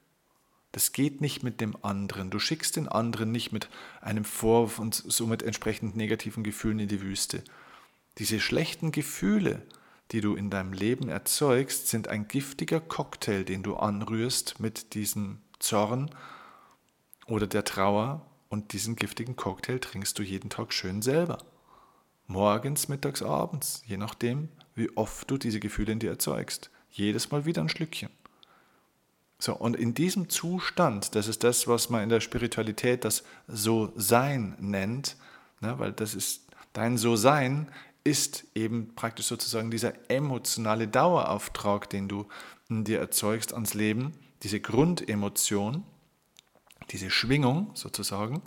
Das 0.75 0.93
geht 0.93 1.21
nicht 1.21 1.43
mit 1.43 1.61
dem 1.61 1.76
anderen. 1.83 2.31
Du 2.31 2.38
schickst 2.38 2.76
den 2.76 2.88
anderen 2.88 3.31
nicht 3.31 3.52
mit 3.52 3.69
einem 4.00 4.25
Vorwurf 4.25 4.78
und 4.78 4.95
somit 4.95 5.43
entsprechend 5.43 5.97
negativen 5.97 6.43
Gefühlen 6.43 6.81
in 6.81 6.88
die 6.88 7.00
Wüste. 7.00 7.43
Diese 8.19 8.40
schlechten 8.40 8.93
Gefühle 8.93 9.62
die 10.12 10.21
du 10.21 10.35
in 10.35 10.50
deinem 10.50 10.73
Leben 10.73 11.09
erzeugst, 11.09 11.88
sind 11.88 12.09
ein 12.09 12.28
giftiger 12.28 12.81
Cocktail, 12.81 13.45
den 13.45 13.62
du 13.62 13.76
anrührst 13.76 14.61
mit 14.61 14.95
diesem 14.95 15.40
Zorn 15.59 16.11
oder 17.26 17.47
der 17.47 17.64
Trauer 17.64 18.26
und 18.49 18.73
diesen 18.73 18.97
giftigen 18.97 19.37
Cocktail 19.37 19.78
trinkst 19.78 20.19
du 20.19 20.23
jeden 20.23 20.50
Tag 20.50 20.73
schön 20.73 21.02
selber. 21.02 21.38
Morgens, 22.26 22.88
mittags, 22.88 23.23
abends, 23.23 23.83
je 23.87 23.97
nachdem, 23.97 24.49
wie 24.75 24.95
oft 24.97 25.31
du 25.31 25.38
diese 25.38 25.61
Gefühle 25.61 25.93
in 25.93 25.99
dir 25.99 26.11
erzeugst. 26.11 26.71
Jedes 26.90 27.31
Mal 27.31 27.45
wieder 27.45 27.62
ein 27.62 27.69
Schlückchen. 27.69 28.11
So, 29.44 29.54
und 29.54 29.76
in 29.76 29.92
diesem 29.92 30.30
Zustand, 30.30 31.14
das 31.14 31.28
ist 31.28 31.44
das, 31.44 31.68
was 31.68 31.90
man 31.90 32.02
in 32.02 32.08
der 32.08 32.20
Spiritualität 32.20 33.04
das 33.04 33.24
So-Sein 33.46 34.56
nennt, 34.58 35.18
ne, 35.60 35.78
weil 35.78 35.92
das 35.92 36.14
ist 36.14 36.46
dein 36.72 36.96
So-Sein 36.96 37.70
ist 38.04 38.46
eben 38.54 38.94
praktisch 38.94 39.26
sozusagen 39.26 39.70
dieser 39.70 39.92
emotionale 40.10 40.88
Dauerauftrag, 40.88 41.90
den 41.90 42.08
du 42.08 42.26
dir 42.70 43.00
erzeugst 43.00 43.52
ans 43.52 43.74
Leben, 43.74 44.12
diese 44.42 44.60
Grundemotion, 44.60 45.84
diese 46.88 47.10
Schwingung 47.10 47.70
sozusagen, 47.74 48.40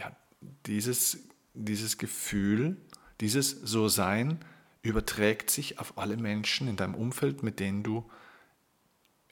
ja, 0.00 0.10
dieses, 0.66 1.28
dieses 1.54 1.96
Gefühl, 1.96 2.76
dieses 3.20 3.52
So-Sein 3.52 4.40
überträgt 4.82 5.50
sich 5.50 5.78
auf 5.78 5.96
alle 5.96 6.16
Menschen 6.16 6.66
in 6.66 6.74
deinem 6.74 6.96
Umfeld, 6.96 7.44
mit 7.44 7.60
denen 7.60 7.84
du 7.84 8.10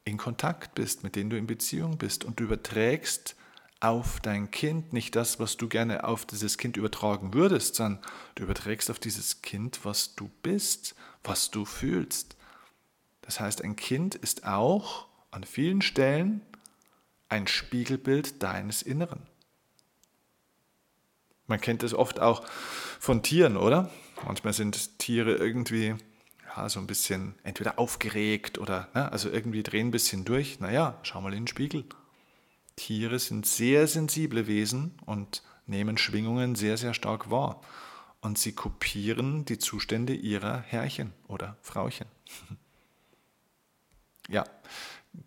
in 0.04 0.16
Kontakt 0.16 0.74
bist, 0.74 1.02
mit 1.02 1.16
denen 1.16 1.30
du 1.30 1.36
in 1.36 1.46
Beziehung 1.46 1.98
bist. 1.98 2.24
Und 2.24 2.40
du 2.40 2.44
überträgst 2.44 3.36
auf 3.80 4.20
dein 4.20 4.50
Kind 4.50 4.92
nicht 4.92 5.16
das, 5.16 5.40
was 5.40 5.56
du 5.56 5.68
gerne 5.68 6.04
auf 6.04 6.26
dieses 6.26 6.58
Kind 6.58 6.76
übertragen 6.76 7.32
würdest, 7.32 7.76
sondern 7.76 8.02
du 8.34 8.42
überträgst 8.42 8.90
auf 8.90 8.98
dieses 8.98 9.42
Kind, 9.42 9.84
was 9.84 10.14
du 10.14 10.30
bist, 10.42 10.94
was 11.24 11.50
du 11.50 11.64
fühlst. 11.64 12.36
Das 13.22 13.40
heißt, 13.40 13.62
ein 13.62 13.76
Kind 13.76 14.14
ist 14.14 14.46
auch 14.46 15.06
an 15.30 15.44
vielen 15.44 15.82
Stellen 15.82 16.42
ein 17.28 17.46
Spiegelbild 17.46 18.42
deines 18.42 18.82
Inneren. 18.82 19.22
Man 21.46 21.60
kennt 21.60 21.82
es 21.82 21.94
oft 21.94 22.20
auch 22.20 22.44
von 22.98 23.22
Tieren, 23.22 23.56
oder? 23.56 23.90
Manchmal 24.24 24.52
sind 24.52 24.98
Tiere 24.98 25.34
irgendwie 25.34 25.96
ja, 26.56 26.68
so 26.68 26.80
ein 26.80 26.86
bisschen 26.86 27.34
entweder 27.42 27.78
aufgeregt 27.78 28.58
oder 28.58 28.88
ne, 28.94 29.10
also 29.12 29.30
irgendwie 29.30 29.62
drehen 29.62 29.88
ein 29.88 29.92
bisschen 29.92 30.24
durch. 30.24 30.60
Naja, 30.60 30.98
schau 31.02 31.20
mal 31.20 31.32
in 31.32 31.40
den 31.40 31.46
Spiegel. 31.46 31.84
Tiere 32.76 33.18
sind 33.18 33.46
sehr 33.46 33.86
sensible 33.86 34.46
Wesen 34.46 34.98
und 35.06 35.42
nehmen 35.66 35.98
Schwingungen 35.98 36.54
sehr, 36.54 36.76
sehr 36.76 36.94
stark 36.94 37.30
wahr. 37.30 37.60
Und 38.20 38.38
sie 38.38 38.52
kopieren 38.52 39.44
die 39.44 39.58
Zustände 39.58 40.14
ihrer 40.14 40.60
Herrchen 40.60 41.12
oder 41.26 41.56
Frauchen. 41.62 42.06
ja, 44.28 44.44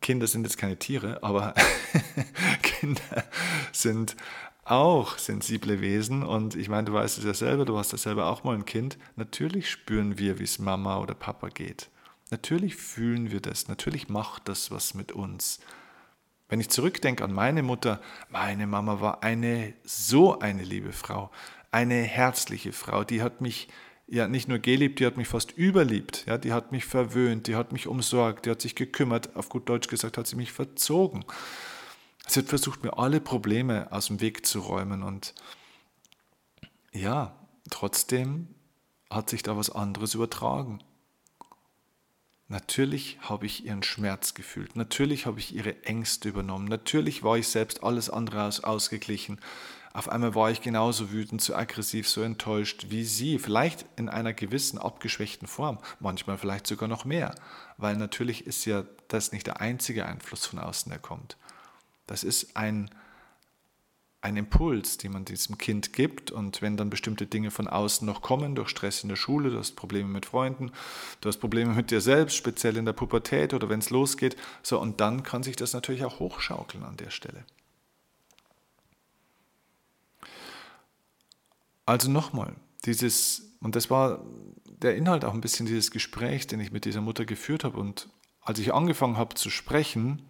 Kinder 0.01 0.27
sind 0.27 0.44
jetzt 0.44 0.58
keine 0.58 0.77
Tiere, 0.77 1.22
aber 1.24 1.53
Kinder 2.62 3.24
sind 3.72 4.15
auch 4.65 5.17
sensible 5.17 5.82
Wesen. 5.82 6.24
Und 6.24 6.55
ich 6.55 6.70
meine, 6.70 6.86
du 6.86 6.93
weißt 6.93 7.17
es 7.17 7.24
ja 7.25 7.34
selber, 7.34 7.65
du 7.65 7.74
warst 7.74 7.91
ja 7.91 7.98
selber 7.98 8.27
auch 8.27 8.43
mal 8.43 8.55
ein 8.55 8.65
Kind. 8.65 8.98
Natürlich 9.15 9.70
spüren 9.70 10.17
wir, 10.17 10.39
wie 10.39 10.43
es 10.43 10.60
Mama 10.60 11.00
oder 11.00 11.13
Papa 11.13 11.50
geht. 11.50 11.89
Natürlich 12.32 12.75
fühlen 12.75 13.32
wir 13.32 13.41
das. 13.41 13.67
Natürlich 13.67 14.10
macht 14.10 14.48
das 14.48 14.72
was 14.72 14.93
mit 14.93 15.12
uns. 15.12 15.60
Wenn 16.50 16.60
ich 16.60 16.70
zurückdenke 16.70 17.24
an 17.24 17.34
meine 17.34 17.63
Mutter, 17.63 18.01
meine 18.29 18.67
Mama 18.67 19.01
war 19.01 19.24
eine 19.24 19.74
so 19.84 20.39
eine 20.39 20.63
liebe 20.63 20.91
Frau, 20.91 21.32
eine 21.72 21.96
herzliche 22.03 22.74
Frau, 22.74 23.03
die 23.03 23.22
hat 23.22 23.41
mich 23.41 23.70
ja 24.08 24.27
nicht 24.27 24.48
nur 24.48 24.60
geliebt, 24.60 25.00
die 25.00 25.05
hat 25.05 25.17
mich 25.17 25.27
fast 25.27 25.58
überliebt, 25.58 26.25
ja, 26.27 26.38
die 26.38 26.53
hat 26.53 26.72
mich 26.72 26.86
verwöhnt, 26.86 27.48
die 27.48 27.55
hat 27.55 27.72
mich 27.72 27.88
umsorgt, 27.88 28.46
die 28.46 28.51
hat 28.51 28.62
sich 28.62 28.75
gekümmert, 28.75 29.36
auf 29.36 29.50
gut 29.50 29.67
Deutsch 29.70 29.88
gesagt 29.88 30.17
hat 30.17 30.27
sie 30.27 30.36
mich 30.36 30.51
verzogen. 30.51 31.25
Sie 32.27 32.39
hat 32.39 32.48
versucht, 32.48 32.84
mir 32.84 32.98
alle 32.98 33.20
Probleme 33.20 33.92
aus 33.92 34.08
dem 34.08 34.22
Weg 34.22 34.46
zu 34.46 34.60
räumen 34.60 35.03
und 35.03 35.34
ja, 36.92 37.36
trotzdem 37.70 38.48
hat 39.10 39.30
sich 39.30 39.44
da 39.44 39.58
was 39.58 39.70
anderes 39.70 40.13
übertragen. 40.13 40.80
Natürlich 42.48 43.18
habe 43.22 43.46
ich 43.46 43.65
ihren 43.65 43.84
Schmerz 43.84 44.34
gefühlt, 44.34 44.75
natürlich 44.75 45.25
habe 45.25 45.39
ich 45.39 45.56
ihre 45.56 45.84
Ängste 45.86 46.30
übernommen, 46.30 46.68
natürlich 46.68 47.24
war 47.24 47.38
ich 47.38 47.48
selbst 47.48 47.84
alles 47.84 48.10
andere 48.10 48.44
als 48.44 48.63
ausgeglichen. 48.63 49.39
Auf 49.94 50.10
einmal 50.10 50.34
war 50.34 50.50
ich 50.50 50.62
genauso 50.62 51.12
wütend, 51.12 51.42
so 51.42 51.56
aggressiv, 51.56 52.10
so 52.10 52.22
enttäuscht 52.22 52.88
wie 52.89 53.06
sie, 53.06 53.38
vielleicht 53.38 53.86
in 53.96 54.10
einer 54.10 54.34
gewissen 54.34 54.80
abgeschwächten 54.80 55.48
Form, 55.48 55.77
manchmal 56.00 56.38
vielleicht 56.38 56.68
sogar 56.68 56.89
noch 56.89 57.06
mehr, 57.06 57.36
weil 57.77 57.96
natürlich 57.96 58.46
ist 58.46 58.65
ja 58.65 58.86
das 59.08 59.32
nicht 59.32 59.48
der 59.48 59.62
einzige 59.62 60.06
Einfluss 60.06 60.46
von 60.46 60.60
außen, 60.60 60.89
der 60.89 61.00
kommt. 61.00 61.38
Das 62.07 62.24
ist 62.24 62.55
ein 62.55 62.89
ein 64.24 64.38
Impuls, 64.38 64.98
den 64.98 65.12
man 65.12 65.25
diesem 65.25 65.57
Kind 65.57 65.91
gibt. 65.91 66.31
Und 66.31 66.62
wenn 66.62 66.77
dann 66.77 66.89
bestimmte 66.89 67.27
Dinge 67.27 67.51
von 67.51 67.67
außen 67.67 68.05
noch 68.07 68.22
kommen, 68.22 68.55
durch 68.55 68.69
Stress 68.69 69.03
in 69.03 69.10
der 69.10 69.17
Schule, 69.17 69.51
du 69.51 69.60
hast 69.60 69.75
Probleme 69.75 70.07
mit 70.07 70.25
Freunden, 70.25 70.72
du 71.19 71.27
hast 71.27 71.39
Probleme 71.39 71.74
mit 71.74 71.91
dir 71.91 72.00
selbst, 72.00 72.38
speziell 72.38 72.77
in 72.77 72.86
der 72.86 72.93
Pubertät 72.93 73.53
oder 73.53 73.67
wenn 73.67 73.79
es 73.79 73.89
losgeht, 73.89 74.38
so 74.62 74.79
und 74.79 75.01
dann 75.01 75.24
kann 75.24 75.43
sich 75.43 75.57
das 75.57 75.74
natürlich 75.74 76.05
auch 76.05 76.19
hochschaukeln 76.19 76.86
an 76.86 76.95
der 76.95 77.10
Stelle. 77.10 77.43
Also 81.86 82.10
nochmal, 82.10 82.55
dieses, 82.86 83.57
und 83.60 83.75
das 83.75 83.89
war 83.89 84.24
der 84.65 84.95
Inhalt 84.95 85.25
auch 85.25 85.33
ein 85.33 85.41
bisschen 85.41 85.65
dieses 85.65 85.91
Gesprächs, 85.91 86.48
den 86.48 86.62
ich 86.62 86.72
mit 86.72 86.86
dieser 86.86 87.01
Mutter 87.01 87.25
geführt 87.25 87.65
habe. 87.65 87.77
Und 87.77 88.07
als 88.39 88.60
ich 88.60 88.74
angefangen 88.74 89.17
habe 89.17 89.36
zu 89.36 89.50
sprechen, 89.50 90.22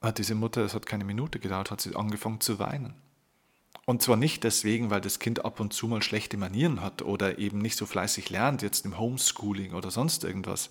hat 0.00 0.18
diese 0.18 0.34
Mutter, 0.34 0.64
es 0.64 0.74
hat 0.74 0.86
keine 0.86 1.04
Minute 1.04 1.38
gedauert, 1.38 1.70
hat 1.70 1.80
sie 1.80 1.94
angefangen 1.94 2.40
zu 2.40 2.58
weinen. 2.58 2.94
Und 3.84 4.02
zwar 4.02 4.16
nicht 4.16 4.44
deswegen, 4.44 4.90
weil 4.90 5.00
das 5.00 5.18
Kind 5.18 5.44
ab 5.44 5.60
und 5.60 5.72
zu 5.72 5.88
mal 5.88 6.02
schlechte 6.02 6.36
Manieren 6.36 6.80
hat 6.80 7.02
oder 7.02 7.38
eben 7.38 7.58
nicht 7.58 7.76
so 7.76 7.86
fleißig 7.86 8.30
lernt, 8.30 8.62
jetzt 8.62 8.84
im 8.84 8.98
Homeschooling 8.98 9.74
oder 9.74 9.90
sonst 9.90 10.24
irgendwas. 10.24 10.70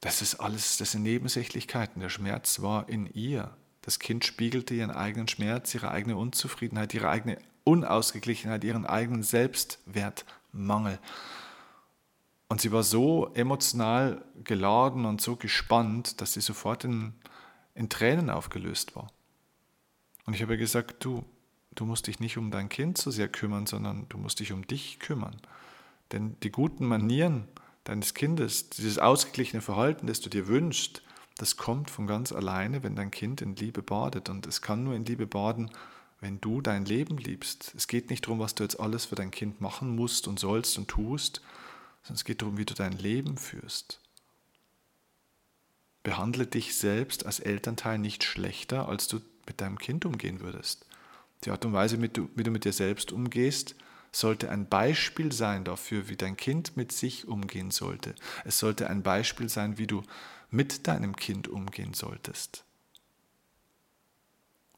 Das 0.00 0.22
ist 0.22 0.36
alles, 0.36 0.76
das 0.76 0.92
sind 0.92 1.02
Nebensächlichkeiten. 1.02 2.00
Der 2.00 2.10
Schmerz 2.10 2.60
war 2.60 2.88
in 2.88 3.06
ihr. 3.14 3.56
Das 3.82 3.98
Kind 3.98 4.24
spiegelte 4.24 4.74
ihren 4.74 4.90
eigenen 4.90 5.28
Schmerz, 5.28 5.74
ihre 5.74 5.90
eigene 5.90 6.16
Unzufriedenheit, 6.16 6.92
ihre 6.92 7.08
eigene 7.08 7.38
Unausgeglichenheit, 7.64 8.62
ihren 8.64 8.84
eigenen 8.84 9.22
Selbstwertmangel. 9.22 10.98
Und 12.48 12.60
sie 12.60 12.72
war 12.72 12.82
so 12.82 13.30
emotional 13.34 14.24
geladen 14.44 15.04
und 15.04 15.20
so 15.20 15.36
gespannt, 15.36 16.20
dass 16.20 16.34
sie 16.34 16.40
sofort 16.40 16.84
in 16.84 17.14
in 17.76 17.88
Tränen 17.88 18.30
aufgelöst 18.30 18.96
war. 18.96 19.12
Und 20.24 20.34
ich 20.34 20.42
habe 20.42 20.58
gesagt, 20.58 21.04
du, 21.04 21.24
du 21.74 21.84
musst 21.84 22.08
dich 22.08 22.18
nicht 22.18 22.36
um 22.36 22.50
dein 22.50 22.68
Kind 22.68 22.98
so 22.98 23.10
sehr 23.10 23.28
kümmern, 23.28 23.66
sondern 23.66 24.08
du 24.08 24.18
musst 24.18 24.40
dich 24.40 24.52
um 24.52 24.66
dich 24.66 24.98
kümmern. 24.98 25.36
Denn 26.12 26.36
die 26.42 26.50
guten 26.50 26.86
Manieren 26.86 27.46
deines 27.84 28.14
Kindes, 28.14 28.70
dieses 28.70 28.98
ausgeglichene 28.98 29.62
Verhalten, 29.62 30.06
das 30.06 30.20
du 30.20 30.30
dir 30.30 30.48
wünschst, 30.48 31.02
das 31.38 31.56
kommt 31.56 31.90
von 31.90 32.06
ganz 32.06 32.32
alleine, 32.32 32.82
wenn 32.82 32.96
dein 32.96 33.10
Kind 33.10 33.42
in 33.42 33.54
Liebe 33.54 33.82
badet. 33.82 34.28
Und 34.28 34.46
es 34.46 34.62
kann 34.62 34.82
nur 34.82 34.94
in 34.94 35.04
Liebe 35.04 35.26
baden, 35.26 35.70
wenn 36.20 36.40
du 36.40 36.62
dein 36.62 36.86
Leben 36.86 37.18
liebst. 37.18 37.74
Es 37.76 37.86
geht 37.86 38.08
nicht 38.08 38.24
darum, 38.26 38.38
was 38.38 38.54
du 38.54 38.62
jetzt 38.62 38.80
alles 38.80 39.04
für 39.04 39.16
dein 39.16 39.30
Kind 39.30 39.60
machen 39.60 39.94
musst 39.94 40.28
und 40.28 40.40
sollst 40.40 40.78
und 40.78 40.88
tust, 40.88 41.42
sondern 42.02 42.16
es 42.16 42.24
geht 42.24 42.40
darum, 42.40 42.56
wie 42.56 42.64
du 42.64 42.74
dein 42.74 42.92
Leben 42.92 43.36
führst. 43.36 44.00
Behandle 46.06 46.46
dich 46.46 46.76
selbst 46.76 47.26
als 47.26 47.40
Elternteil 47.40 47.98
nicht 47.98 48.22
schlechter, 48.22 48.88
als 48.88 49.08
du 49.08 49.18
mit 49.44 49.60
deinem 49.60 49.76
Kind 49.76 50.04
umgehen 50.04 50.38
würdest. 50.38 50.86
Die 51.42 51.50
Art 51.50 51.64
und 51.64 51.72
Weise, 51.72 52.00
wie 52.00 52.08
du, 52.08 52.28
wie 52.36 52.44
du 52.44 52.52
mit 52.52 52.64
dir 52.64 52.72
selbst 52.72 53.10
umgehst, 53.10 53.74
sollte 54.12 54.48
ein 54.48 54.68
Beispiel 54.68 55.32
sein 55.32 55.64
dafür, 55.64 56.08
wie 56.08 56.14
dein 56.14 56.36
Kind 56.36 56.76
mit 56.76 56.92
sich 56.92 57.26
umgehen 57.26 57.72
sollte. 57.72 58.14
Es 58.44 58.60
sollte 58.60 58.88
ein 58.88 59.02
Beispiel 59.02 59.48
sein, 59.48 59.78
wie 59.78 59.88
du 59.88 60.04
mit 60.48 60.86
deinem 60.86 61.16
Kind 61.16 61.48
umgehen 61.48 61.92
solltest. 61.92 62.62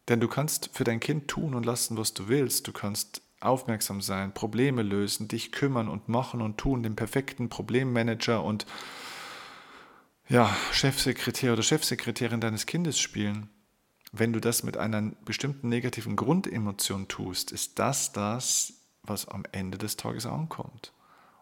Denn 0.08 0.20
du 0.20 0.28
kannst 0.28 0.70
für 0.72 0.84
dein 0.84 0.98
Kind 0.98 1.28
tun 1.28 1.54
und 1.54 1.66
lassen, 1.66 1.98
was 1.98 2.14
du 2.14 2.28
willst. 2.28 2.66
Du 2.66 2.72
kannst 2.72 3.20
aufmerksam 3.38 4.00
sein, 4.00 4.32
Probleme 4.32 4.82
lösen, 4.82 5.28
dich 5.28 5.52
kümmern 5.52 5.90
und 5.90 6.08
machen 6.08 6.40
und 6.40 6.56
tun, 6.56 6.82
den 6.82 6.96
perfekten 6.96 7.50
Problemmanager 7.50 8.42
und 8.42 8.64
ja, 10.28 10.54
Chefsekretär 10.72 11.52
oder 11.52 11.62
Chefsekretärin 11.62 12.40
deines 12.40 12.66
Kindes 12.66 12.98
spielen, 12.98 13.48
wenn 14.12 14.32
du 14.32 14.40
das 14.40 14.62
mit 14.62 14.76
einer 14.76 15.02
bestimmten 15.24 15.68
negativen 15.68 16.16
Grundemotion 16.16 17.08
tust, 17.08 17.52
ist 17.52 17.78
das 17.78 18.12
das, 18.12 18.74
was 19.02 19.28
am 19.28 19.44
Ende 19.52 19.78
des 19.78 19.96
Tages 19.96 20.26
ankommt. 20.26 20.92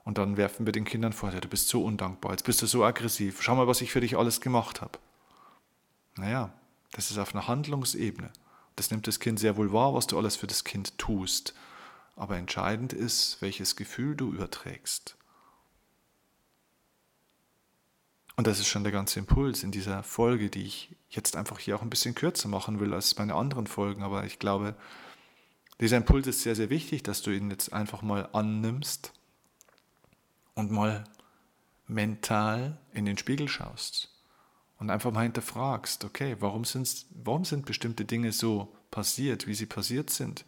Und 0.04 0.18
dann 0.18 0.36
werfen 0.36 0.66
wir 0.66 0.72
den 0.72 0.84
Kindern 0.84 1.12
vor, 1.12 1.30
du 1.30 1.48
bist 1.48 1.68
so 1.68 1.84
undankbar, 1.84 2.32
jetzt 2.32 2.44
bist 2.44 2.62
du 2.62 2.66
so 2.66 2.84
aggressiv, 2.84 3.42
schau 3.42 3.56
mal, 3.56 3.66
was 3.66 3.80
ich 3.80 3.90
für 3.90 4.00
dich 4.00 4.16
alles 4.16 4.40
gemacht 4.40 4.80
habe. 4.80 4.98
Naja, 6.16 6.52
das 6.92 7.10
ist 7.10 7.18
auf 7.18 7.34
einer 7.34 7.48
Handlungsebene. 7.48 8.30
Das 8.76 8.90
nimmt 8.90 9.06
das 9.06 9.20
Kind 9.20 9.38
sehr 9.38 9.56
wohl 9.56 9.72
wahr, 9.72 9.94
was 9.94 10.06
du 10.06 10.18
alles 10.18 10.36
für 10.36 10.46
das 10.46 10.64
Kind 10.64 10.96
tust. 10.98 11.54
Aber 12.14 12.36
entscheidend 12.36 12.92
ist, 12.92 13.38
welches 13.40 13.76
Gefühl 13.76 14.16
du 14.16 14.32
überträgst. 14.32 15.16
Und 18.36 18.46
das 18.46 18.60
ist 18.60 18.68
schon 18.68 18.84
der 18.84 18.92
ganze 18.92 19.18
Impuls 19.18 19.62
in 19.62 19.70
dieser 19.72 20.02
Folge, 20.02 20.50
die 20.50 20.64
ich 20.64 20.94
jetzt 21.08 21.36
einfach 21.36 21.58
hier 21.58 21.74
auch 21.74 21.82
ein 21.82 21.90
bisschen 21.90 22.14
kürzer 22.14 22.48
machen 22.48 22.80
will 22.80 22.92
als 22.92 23.16
meine 23.16 23.34
anderen 23.34 23.66
Folgen. 23.66 24.02
Aber 24.02 24.24
ich 24.24 24.38
glaube, 24.38 24.76
dieser 25.80 25.96
Impuls 25.96 26.26
ist 26.26 26.42
sehr, 26.42 26.54
sehr 26.54 26.68
wichtig, 26.68 27.02
dass 27.02 27.22
du 27.22 27.30
ihn 27.30 27.50
jetzt 27.50 27.72
einfach 27.72 28.02
mal 28.02 28.28
annimmst 28.32 29.12
und 30.54 30.70
mal 30.70 31.04
mental 31.86 32.78
in 32.92 33.06
den 33.06 33.16
Spiegel 33.16 33.48
schaust 33.48 34.10
und 34.78 34.90
einfach 34.90 35.12
mal 35.12 35.22
hinterfragst, 35.22 36.04
okay, 36.04 36.36
warum, 36.40 36.64
warum 37.10 37.44
sind 37.44 37.64
bestimmte 37.64 38.04
Dinge 38.04 38.32
so 38.32 38.74
passiert, 38.90 39.46
wie 39.46 39.54
sie 39.54 39.66
passiert 39.66 40.10
sind? 40.10 40.44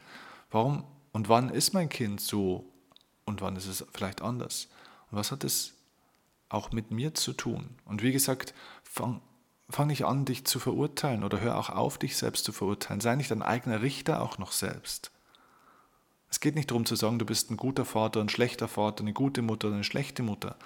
Warum 0.51 0.85
und 1.13 1.29
wann 1.29 1.49
ist 1.49 1.73
mein 1.73 1.89
Kind 1.89 2.21
so 2.21 2.71
und 3.25 3.41
wann 3.41 3.57
ist 3.57 3.67
es 3.67 3.85
vielleicht 3.93 4.21
anders? 4.21 4.69
Und 5.11 5.19
was 5.19 5.33
hat 5.33 5.45
es 5.45 5.75
auch 6.49 6.73
mit 6.73 6.91
mir 6.91 7.15
zu 7.15 7.33
tun. 7.33 7.77
Und 7.85 8.03
wie 8.03 8.13
gesagt, 8.13 8.55
fang, 8.83 9.21
fang 9.69 9.89
nicht 9.89 10.05
an, 10.05 10.25
dich 10.25 10.45
zu 10.45 10.59
verurteilen 10.59 11.25
oder 11.25 11.41
hör 11.41 11.59
auch 11.59 11.71
auf, 11.71 11.99
dich 11.99 12.17
selbst 12.17 12.45
zu 12.45 12.53
verurteilen. 12.53 13.01
Sei 13.01 13.15
nicht 13.17 13.31
dein 13.31 13.43
eigener 13.43 13.83
Richter 13.83 14.23
auch 14.23 14.39
noch 14.39 14.53
selbst. 14.53 15.11
Es 16.31 16.41
geht 16.41 16.55
nicht 16.55 16.71
darum 16.71 16.85
zu 16.85 16.95
sagen, 16.95 17.19
du 17.19 17.25
bist 17.25 17.51
ein 17.51 17.57
guter 17.57 17.85
Vater, 17.85 18.21
ein 18.21 18.29
schlechter 18.29 18.69
Vater, 18.69 19.01
eine 19.01 19.13
gute 19.13 19.43
Mutter, 19.43 19.69
eine 19.69 19.85
schlechte 19.85 20.23
Mutter. 20.23 20.57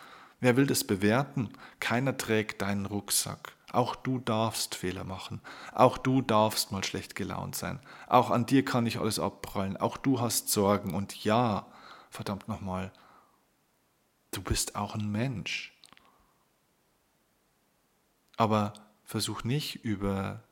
Wer 0.40 0.56
will 0.56 0.66
das 0.66 0.82
bewerten? 0.82 1.50
Keiner 1.78 2.16
trägt 2.16 2.62
deinen 2.62 2.86
Rucksack. 2.86 3.52
Auch 3.70 3.94
du 3.94 4.18
darfst 4.18 4.74
Fehler 4.74 5.04
machen. 5.04 5.40
Auch 5.72 5.98
du 5.98 6.20
darfst 6.20 6.72
mal 6.72 6.82
schlecht 6.82 7.14
gelaunt 7.14 7.54
sein. 7.54 7.78
Auch 8.08 8.30
an 8.30 8.44
dir 8.44 8.64
kann 8.64 8.84
nicht 8.84 8.98
alles 8.98 9.20
abprallen. 9.20 9.76
Auch 9.76 9.96
du 9.96 10.20
hast 10.20 10.48
Sorgen. 10.48 10.94
Und 10.94 11.24
ja, 11.24 11.66
verdammt 12.10 12.48
nochmal, 12.48 12.92
du 14.32 14.42
bist 14.42 14.74
auch 14.74 14.94
ein 14.94 15.10
Mensch. 15.10 15.72
Aber 18.36 18.74
versuch 19.04 19.44
nicht 19.44 19.84
über 19.84 20.42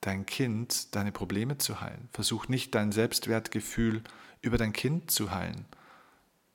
dein 0.00 0.24
Kind 0.26 0.94
deine 0.94 1.10
Probleme 1.10 1.58
zu 1.58 1.80
heilen. 1.80 2.08
Versuch 2.12 2.48
nicht 2.48 2.74
dein 2.74 2.92
Selbstwertgefühl 2.92 4.02
über 4.40 4.56
dein 4.56 4.72
Kind 4.72 5.10
zu 5.10 5.32
heilen. 5.32 5.66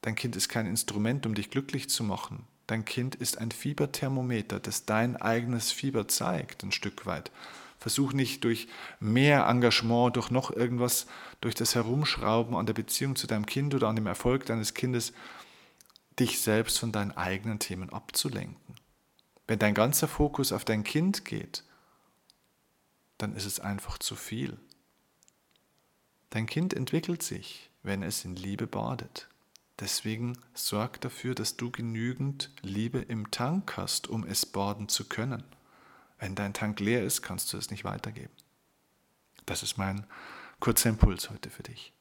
Dein 0.01 0.15
Kind 0.15 0.35
ist 0.35 0.49
kein 0.49 0.67
Instrument, 0.67 1.25
um 1.25 1.35
dich 1.35 1.49
glücklich 1.49 1.89
zu 1.89 2.03
machen. 2.03 2.47
Dein 2.67 2.85
Kind 2.85 3.15
ist 3.15 3.37
ein 3.37 3.51
Fieberthermometer, 3.51 4.59
das 4.59 4.85
dein 4.85 5.17
eigenes 5.17 5.71
Fieber 5.71 6.07
zeigt, 6.07 6.63
ein 6.63 6.71
Stück 6.71 7.05
weit. 7.05 7.31
Versuch 7.77 8.13
nicht 8.13 8.43
durch 8.43 8.67
mehr 8.99 9.45
Engagement, 9.47 10.15
durch 10.15 10.31
noch 10.31 10.51
irgendwas, 10.51 11.05
durch 11.41 11.53
das 11.53 11.75
Herumschrauben 11.75 12.55
an 12.55 12.65
der 12.65 12.73
Beziehung 12.73 13.15
zu 13.15 13.27
deinem 13.27 13.45
Kind 13.45 13.75
oder 13.75 13.87
an 13.87 13.95
dem 13.95 14.07
Erfolg 14.07 14.45
deines 14.45 14.73
Kindes, 14.73 15.13
dich 16.19 16.39
selbst 16.39 16.79
von 16.79 16.91
deinen 16.91 17.11
eigenen 17.11 17.59
Themen 17.59 17.89
abzulenken. 17.91 18.75
Wenn 19.47 19.59
dein 19.59 19.73
ganzer 19.73 20.07
Fokus 20.07 20.51
auf 20.51 20.65
dein 20.65 20.83
Kind 20.83 21.25
geht, 21.25 21.63
dann 23.17 23.35
ist 23.35 23.45
es 23.45 23.59
einfach 23.59 23.97
zu 23.97 24.15
viel. 24.15 24.57
Dein 26.29 26.47
Kind 26.47 26.73
entwickelt 26.73 27.23
sich, 27.23 27.69
wenn 27.83 28.03
es 28.03 28.25
in 28.25 28.35
Liebe 28.35 28.67
badet. 28.67 29.29
Deswegen 29.79 30.37
sorg 30.53 31.01
dafür, 31.01 31.35
dass 31.35 31.57
du 31.57 31.69
genügend 31.69 32.51
Liebe 32.61 32.99
im 32.99 33.31
Tank 33.31 33.77
hast, 33.77 34.07
um 34.07 34.25
es 34.25 34.45
baden 34.45 34.87
zu 34.87 35.05
können. 35.05 35.43
Wenn 36.17 36.35
dein 36.35 36.53
Tank 36.53 36.79
leer 36.79 37.03
ist, 37.03 37.21
kannst 37.21 37.51
du 37.51 37.57
es 37.57 37.71
nicht 37.71 37.83
weitergeben. 37.83 38.33
Das 39.45 39.63
ist 39.63 39.77
mein 39.77 40.05
kurzer 40.59 40.89
Impuls 40.89 41.29
heute 41.29 41.49
für 41.49 41.63
dich. 41.63 41.94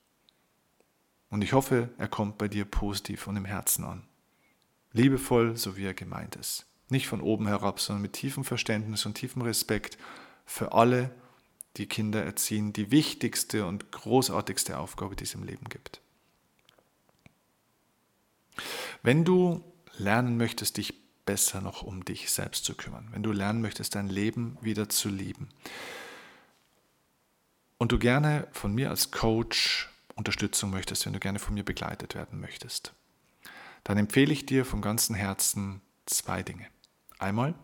Und 1.31 1.43
ich 1.43 1.53
hoffe, 1.53 1.91
er 1.99 2.09
kommt 2.09 2.39
bei 2.39 2.49
dir 2.49 2.65
positiv 2.65 3.27
und 3.27 3.37
im 3.37 3.45
Herzen 3.45 3.85
an. 3.85 4.07
Liebevoll, 4.93 5.57
so 5.57 5.77
wie 5.77 5.85
er 5.85 5.95
gemeint 5.95 6.37
ist. 6.37 6.67
Nicht 6.89 7.09
von 7.09 7.21
oben 7.21 7.47
herab, 7.47 7.81
sondern 7.81 8.03
mit 8.03 8.13
tiefem 8.13 8.45
Verständnis 8.45 9.07
und 9.07 9.15
tiefem 9.15 9.43
Respekt 9.43 9.99
für 10.47 10.73
alle, 10.73 11.11
die 11.77 11.87
Kinder 11.87 12.25
erziehen, 12.25 12.73
die 12.73 12.91
wichtigste 12.91 13.67
und 13.67 13.91
großartigste 13.91 14.79
Aufgabe, 14.79 15.17
die 15.17 15.25
es 15.25 15.35
im 15.35 15.43
Leben 15.43 15.69
gibt. 15.69 16.01
Wenn 19.03 19.25
du 19.25 19.65
lernen 19.97 20.37
möchtest, 20.37 20.77
dich 20.77 20.95
besser 21.25 21.61
noch 21.61 21.83
um 21.83 22.05
dich 22.05 22.31
selbst 22.31 22.65
zu 22.65 22.75
kümmern, 22.75 23.09
wenn 23.11 23.23
du 23.23 23.33
lernen 23.33 23.63
möchtest, 23.63 23.95
dein 23.95 24.09
Leben 24.09 24.57
wieder 24.61 24.89
zu 24.89 25.09
lieben 25.09 25.49
und 27.79 27.93
du 27.93 27.99
gerne 27.99 28.47
von 28.53 28.75
mir 28.75 28.91
als 28.91 29.11
Coach 29.11 29.91
Unterstützung 30.15 30.71
möchtest, 30.71 31.07
wenn 31.07 31.13
du 31.13 31.21
gerne 31.21 31.39
von 31.39 31.55
mir 31.55 31.65
begleitet 31.65 32.15
werden 32.15 32.41
möchtest, 32.41 32.93
dann 33.83 33.99
empfehle 33.99 34.33
ich 34.33 34.47
dir 34.47 34.65
von 34.65 34.81
ganzem 34.81 35.15
Herzen 35.15 35.81
zwei 36.07 36.43
Dinge. 36.43 36.67
Einmal, 37.19 37.55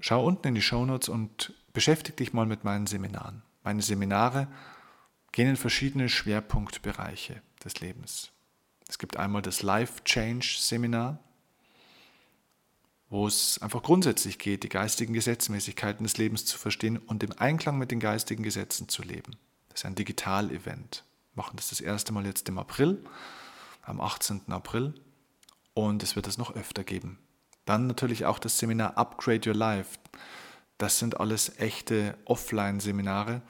schau 0.00 0.24
unten 0.24 0.48
in 0.48 0.54
die 0.54 0.62
Shownotes 0.62 1.08
und 1.08 1.54
beschäftige 1.72 2.16
dich 2.16 2.32
mal 2.32 2.46
mit 2.46 2.64
meinen 2.64 2.86
Seminaren. 2.86 3.42
Meine 3.62 3.82
Seminare 3.82 4.48
gehen 5.32 5.50
in 5.50 5.56
verschiedene 5.56 6.08
Schwerpunktbereiche 6.08 7.42
des 7.64 7.80
Lebens. 7.80 8.32
Es 8.88 8.98
gibt 8.98 9.16
einmal 9.16 9.42
das 9.42 9.62
Life 9.62 10.02
Change 10.04 10.56
Seminar, 10.58 11.20
wo 13.08 13.26
es 13.26 13.60
einfach 13.60 13.82
grundsätzlich 13.82 14.38
geht, 14.38 14.62
die 14.62 14.68
geistigen 14.68 15.12
Gesetzmäßigkeiten 15.12 16.04
des 16.04 16.16
Lebens 16.16 16.44
zu 16.44 16.58
verstehen 16.58 16.96
und 16.96 17.22
im 17.22 17.32
Einklang 17.38 17.78
mit 17.78 17.90
den 17.90 18.00
geistigen 18.00 18.42
Gesetzen 18.42 18.88
zu 18.88 19.02
leben. 19.02 19.36
Das 19.70 19.80
ist 19.80 19.86
ein 19.86 19.94
Digital-Event. 19.94 21.04
Wir 21.32 21.42
machen 21.42 21.56
das 21.56 21.70
das 21.70 21.80
erste 21.80 22.12
Mal 22.12 22.26
jetzt 22.26 22.48
im 22.48 22.58
April, 22.58 23.02
am 23.82 24.00
18. 24.00 24.42
April, 24.48 24.94
und 25.74 26.02
es 26.02 26.16
wird 26.16 26.26
es 26.26 26.38
noch 26.38 26.54
öfter 26.54 26.84
geben. 26.84 27.18
Dann 27.64 27.86
natürlich 27.86 28.26
auch 28.26 28.38
das 28.38 28.58
Seminar 28.58 28.98
Upgrade 28.98 29.48
Your 29.48 29.54
Life. 29.54 29.98
Das 30.78 30.98
sind 30.98 31.20
alles 31.20 31.58
echte 31.58 32.16
Offline-Seminare. 32.24 33.42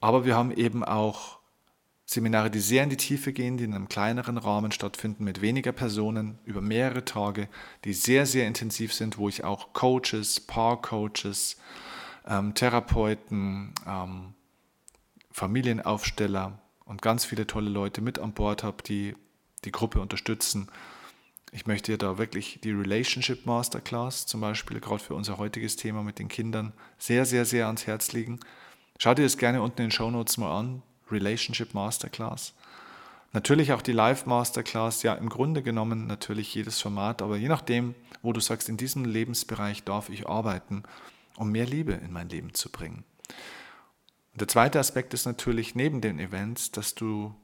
Aber 0.00 0.24
wir 0.24 0.36
haben 0.36 0.52
eben 0.52 0.84
auch 0.84 1.40
Seminare, 2.06 2.50
die 2.50 2.58
sehr 2.58 2.82
in 2.82 2.90
die 2.90 2.96
Tiefe 2.96 3.32
gehen, 3.32 3.56
die 3.56 3.64
in 3.64 3.74
einem 3.74 3.88
kleineren 3.88 4.36
Rahmen 4.36 4.72
stattfinden, 4.72 5.22
mit 5.22 5.42
weniger 5.42 5.70
Personen, 5.70 6.38
über 6.44 6.60
mehrere 6.60 7.04
Tage, 7.04 7.48
die 7.84 7.92
sehr, 7.92 8.26
sehr 8.26 8.48
intensiv 8.48 8.92
sind, 8.92 9.16
wo 9.16 9.28
ich 9.28 9.44
auch 9.44 9.72
Coaches, 9.74 10.40
Paar-Coaches, 10.40 11.56
ähm, 12.26 12.54
Therapeuten, 12.54 13.74
ähm, 13.86 14.34
Familienaufsteller 15.30 16.60
und 16.84 17.02
ganz 17.02 17.24
viele 17.24 17.46
tolle 17.46 17.70
Leute 17.70 18.00
mit 18.00 18.18
an 18.18 18.32
Bord 18.32 18.62
habe, 18.62 18.82
die 18.82 19.14
die 19.64 19.72
Gruppe 19.72 20.00
unterstützen 20.00 20.68
ich 21.52 21.66
möchte 21.66 21.96
da 21.98 22.18
wirklich 22.18 22.60
die 22.62 22.70
Relationship 22.70 23.44
Masterclass 23.44 24.26
zum 24.26 24.40
Beispiel, 24.40 24.80
gerade 24.80 25.02
für 25.02 25.14
unser 25.14 25.38
heutiges 25.38 25.76
Thema 25.76 26.02
mit 26.02 26.18
den 26.18 26.28
Kindern, 26.28 26.72
sehr, 26.98 27.24
sehr, 27.24 27.44
sehr 27.44 27.66
ans 27.66 27.86
Herz 27.86 28.12
legen. 28.12 28.38
Schau 28.98 29.14
dir 29.14 29.24
das 29.24 29.36
gerne 29.36 29.60
unten 29.60 29.80
in 29.82 29.86
den 29.86 29.92
Show 29.92 30.10
Notes 30.10 30.36
mal 30.36 30.56
an. 30.56 30.82
Relationship 31.10 31.74
Masterclass. 31.74 32.54
Natürlich 33.32 33.72
auch 33.72 33.82
die 33.82 33.92
Live 33.92 34.26
Masterclass, 34.26 35.02
ja 35.02 35.14
im 35.14 35.28
Grunde 35.28 35.62
genommen 35.62 36.06
natürlich 36.06 36.54
jedes 36.54 36.80
Format, 36.80 37.20
aber 37.20 37.36
je 37.36 37.48
nachdem, 37.48 37.94
wo 38.22 38.32
du 38.32 38.40
sagst, 38.40 38.68
in 38.68 38.76
diesem 38.76 39.04
Lebensbereich 39.04 39.82
darf 39.82 40.08
ich 40.08 40.28
arbeiten, 40.28 40.84
um 41.36 41.50
mehr 41.50 41.66
Liebe 41.66 41.92
in 41.92 42.12
mein 42.12 42.28
Leben 42.28 42.54
zu 42.54 42.70
bringen. 42.70 43.04
Der 44.40 44.48
zweite 44.48 44.80
Aspekt 44.80 45.14
ist 45.14 45.26
natürlich 45.26 45.74
neben 45.74 46.00
den 46.00 46.18
Events, 46.18 46.70
dass 46.70 46.94
du 46.94 47.34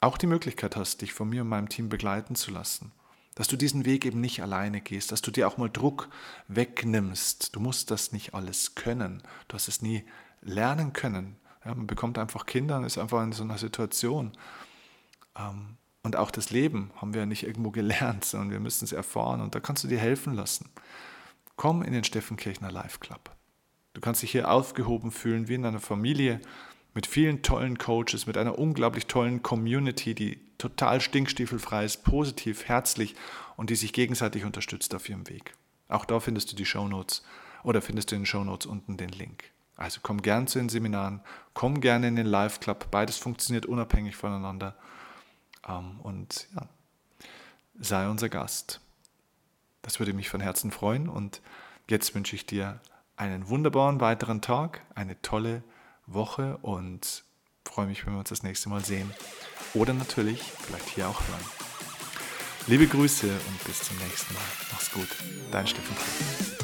auch 0.00 0.18
die 0.18 0.26
Möglichkeit 0.26 0.76
hast, 0.76 1.00
dich 1.00 1.12
von 1.12 1.28
mir 1.28 1.42
und 1.42 1.48
meinem 1.48 1.68
Team 1.68 1.88
begleiten 1.88 2.34
zu 2.34 2.50
lassen 2.50 2.92
dass 3.36 3.48
du 3.48 3.56
diesen 3.56 3.84
Weg 3.84 4.06
eben 4.06 4.20
nicht 4.20 4.42
alleine 4.42 4.80
gehst, 4.80 5.12
dass 5.12 5.20
du 5.20 5.30
dir 5.30 5.46
auch 5.46 5.58
mal 5.58 5.68
Druck 5.68 6.08
wegnimmst. 6.48 7.54
Du 7.54 7.60
musst 7.60 7.90
das 7.90 8.10
nicht 8.10 8.34
alles 8.34 8.74
können. 8.74 9.22
Du 9.46 9.54
hast 9.54 9.68
es 9.68 9.82
nie 9.82 10.04
lernen 10.40 10.94
können. 10.94 11.36
Ja, 11.64 11.74
man 11.74 11.86
bekommt 11.86 12.18
einfach 12.18 12.46
Kinder 12.46 12.78
und 12.78 12.84
ist 12.84 12.96
einfach 12.96 13.22
in 13.22 13.32
so 13.32 13.44
einer 13.44 13.58
Situation. 13.58 14.32
Ähm, 15.38 15.76
und 16.02 16.16
auch 16.16 16.30
das 16.30 16.48
Leben 16.48 16.90
haben 16.96 17.12
wir 17.12 17.26
nicht 17.26 17.42
irgendwo 17.42 17.70
gelernt, 17.70 18.24
sondern 18.24 18.52
wir 18.52 18.60
müssen 18.60 18.86
es 18.86 18.92
erfahren 18.92 19.42
und 19.42 19.54
da 19.54 19.60
kannst 19.60 19.84
du 19.84 19.88
dir 19.88 19.98
helfen 19.98 20.32
lassen. 20.32 20.70
Komm 21.56 21.82
in 21.82 21.92
den 21.92 22.04
Steffenkirchner 22.04 22.72
Life 22.72 23.00
Club. 23.00 23.35
Du 23.96 24.02
kannst 24.02 24.20
dich 24.20 24.32
hier 24.32 24.50
aufgehoben 24.50 25.10
fühlen 25.10 25.48
wie 25.48 25.54
in 25.54 25.64
einer 25.64 25.80
Familie 25.80 26.42
mit 26.92 27.06
vielen 27.06 27.40
tollen 27.40 27.78
Coaches, 27.78 28.26
mit 28.26 28.36
einer 28.36 28.58
unglaublich 28.58 29.06
tollen 29.06 29.42
Community, 29.42 30.14
die 30.14 30.38
total 30.58 31.00
stinkstiefelfrei 31.00 31.86
ist, 31.86 32.04
positiv, 32.04 32.68
herzlich 32.68 33.16
und 33.56 33.70
die 33.70 33.74
sich 33.74 33.94
gegenseitig 33.94 34.44
unterstützt 34.44 34.94
auf 34.94 35.08
ihrem 35.08 35.26
Weg. 35.30 35.54
Auch 35.88 36.04
da 36.04 36.20
findest 36.20 36.52
du 36.52 36.56
die 36.56 36.66
Shownotes 36.66 37.24
oder 37.62 37.80
findest 37.80 38.10
du 38.10 38.16
in 38.16 38.20
den 38.20 38.26
Shownotes 38.26 38.66
unten 38.66 38.98
den 38.98 39.08
Link. 39.08 39.44
Also 39.76 40.00
komm 40.02 40.20
gern 40.20 40.46
zu 40.46 40.58
den 40.58 40.68
Seminaren, 40.68 41.22
komm 41.54 41.80
gerne 41.80 42.08
in 42.08 42.16
den 42.16 42.26
Live 42.26 42.60
Club. 42.60 42.90
Beides 42.90 43.16
funktioniert 43.16 43.64
unabhängig 43.64 44.14
voneinander. 44.14 44.76
Ähm, 45.66 46.00
und 46.02 46.48
ja, 46.54 46.68
sei 47.80 48.10
unser 48.10 48.28
Gast. 48.28 48.82
Das 49.80 50.00
würde 50.00 50.12
mich 50.12 50.28
von 50.28 50.42
Herzen 50.42 50.70
freuen. 50.70 51.08
Und 51.08 51.40
jetzt 51.88 52.14
wünsche 52.14 52.36
ich 52.36 52.44
dir 52.44 52.78
einen 53.16 53.48
wunderbaren 53.48 54.00
weiteren 54.00 54.40
Tag, 54.40 54.82
eine 54.94 55.20
tolle 55.22 55.62
Woche 56.06 56.58
und 56.62 57.24
freue 57.64 57.86
mich, 57.86 58.06
wenn 58.06 58.14
wir 58.14 58.20
uns 58.20 58.28
das 58.28 58.42
nächste 58.42 58.68
Mal 58.68 58.84
sehen. 58.84 59.10
Oder 59.74 59.92
natürlich 59.92 60.42
vielleicht 60.42 60.88
hier 60.88 61.08
auch 61.08 61.20
hören. 61.20 61.44
Liebe 62.66 62.86
Grüße 62.86 63.26
und 63.28 63.64
bis 63.64 63.82
zum 63.82 63.96
nächsten 63.98 64.34
Mal. 64.34 64.42
Mach's 64.72 64.90
gut. 64.90 65.08
Dein 65.50 65.66
Steffen 65.66 66.55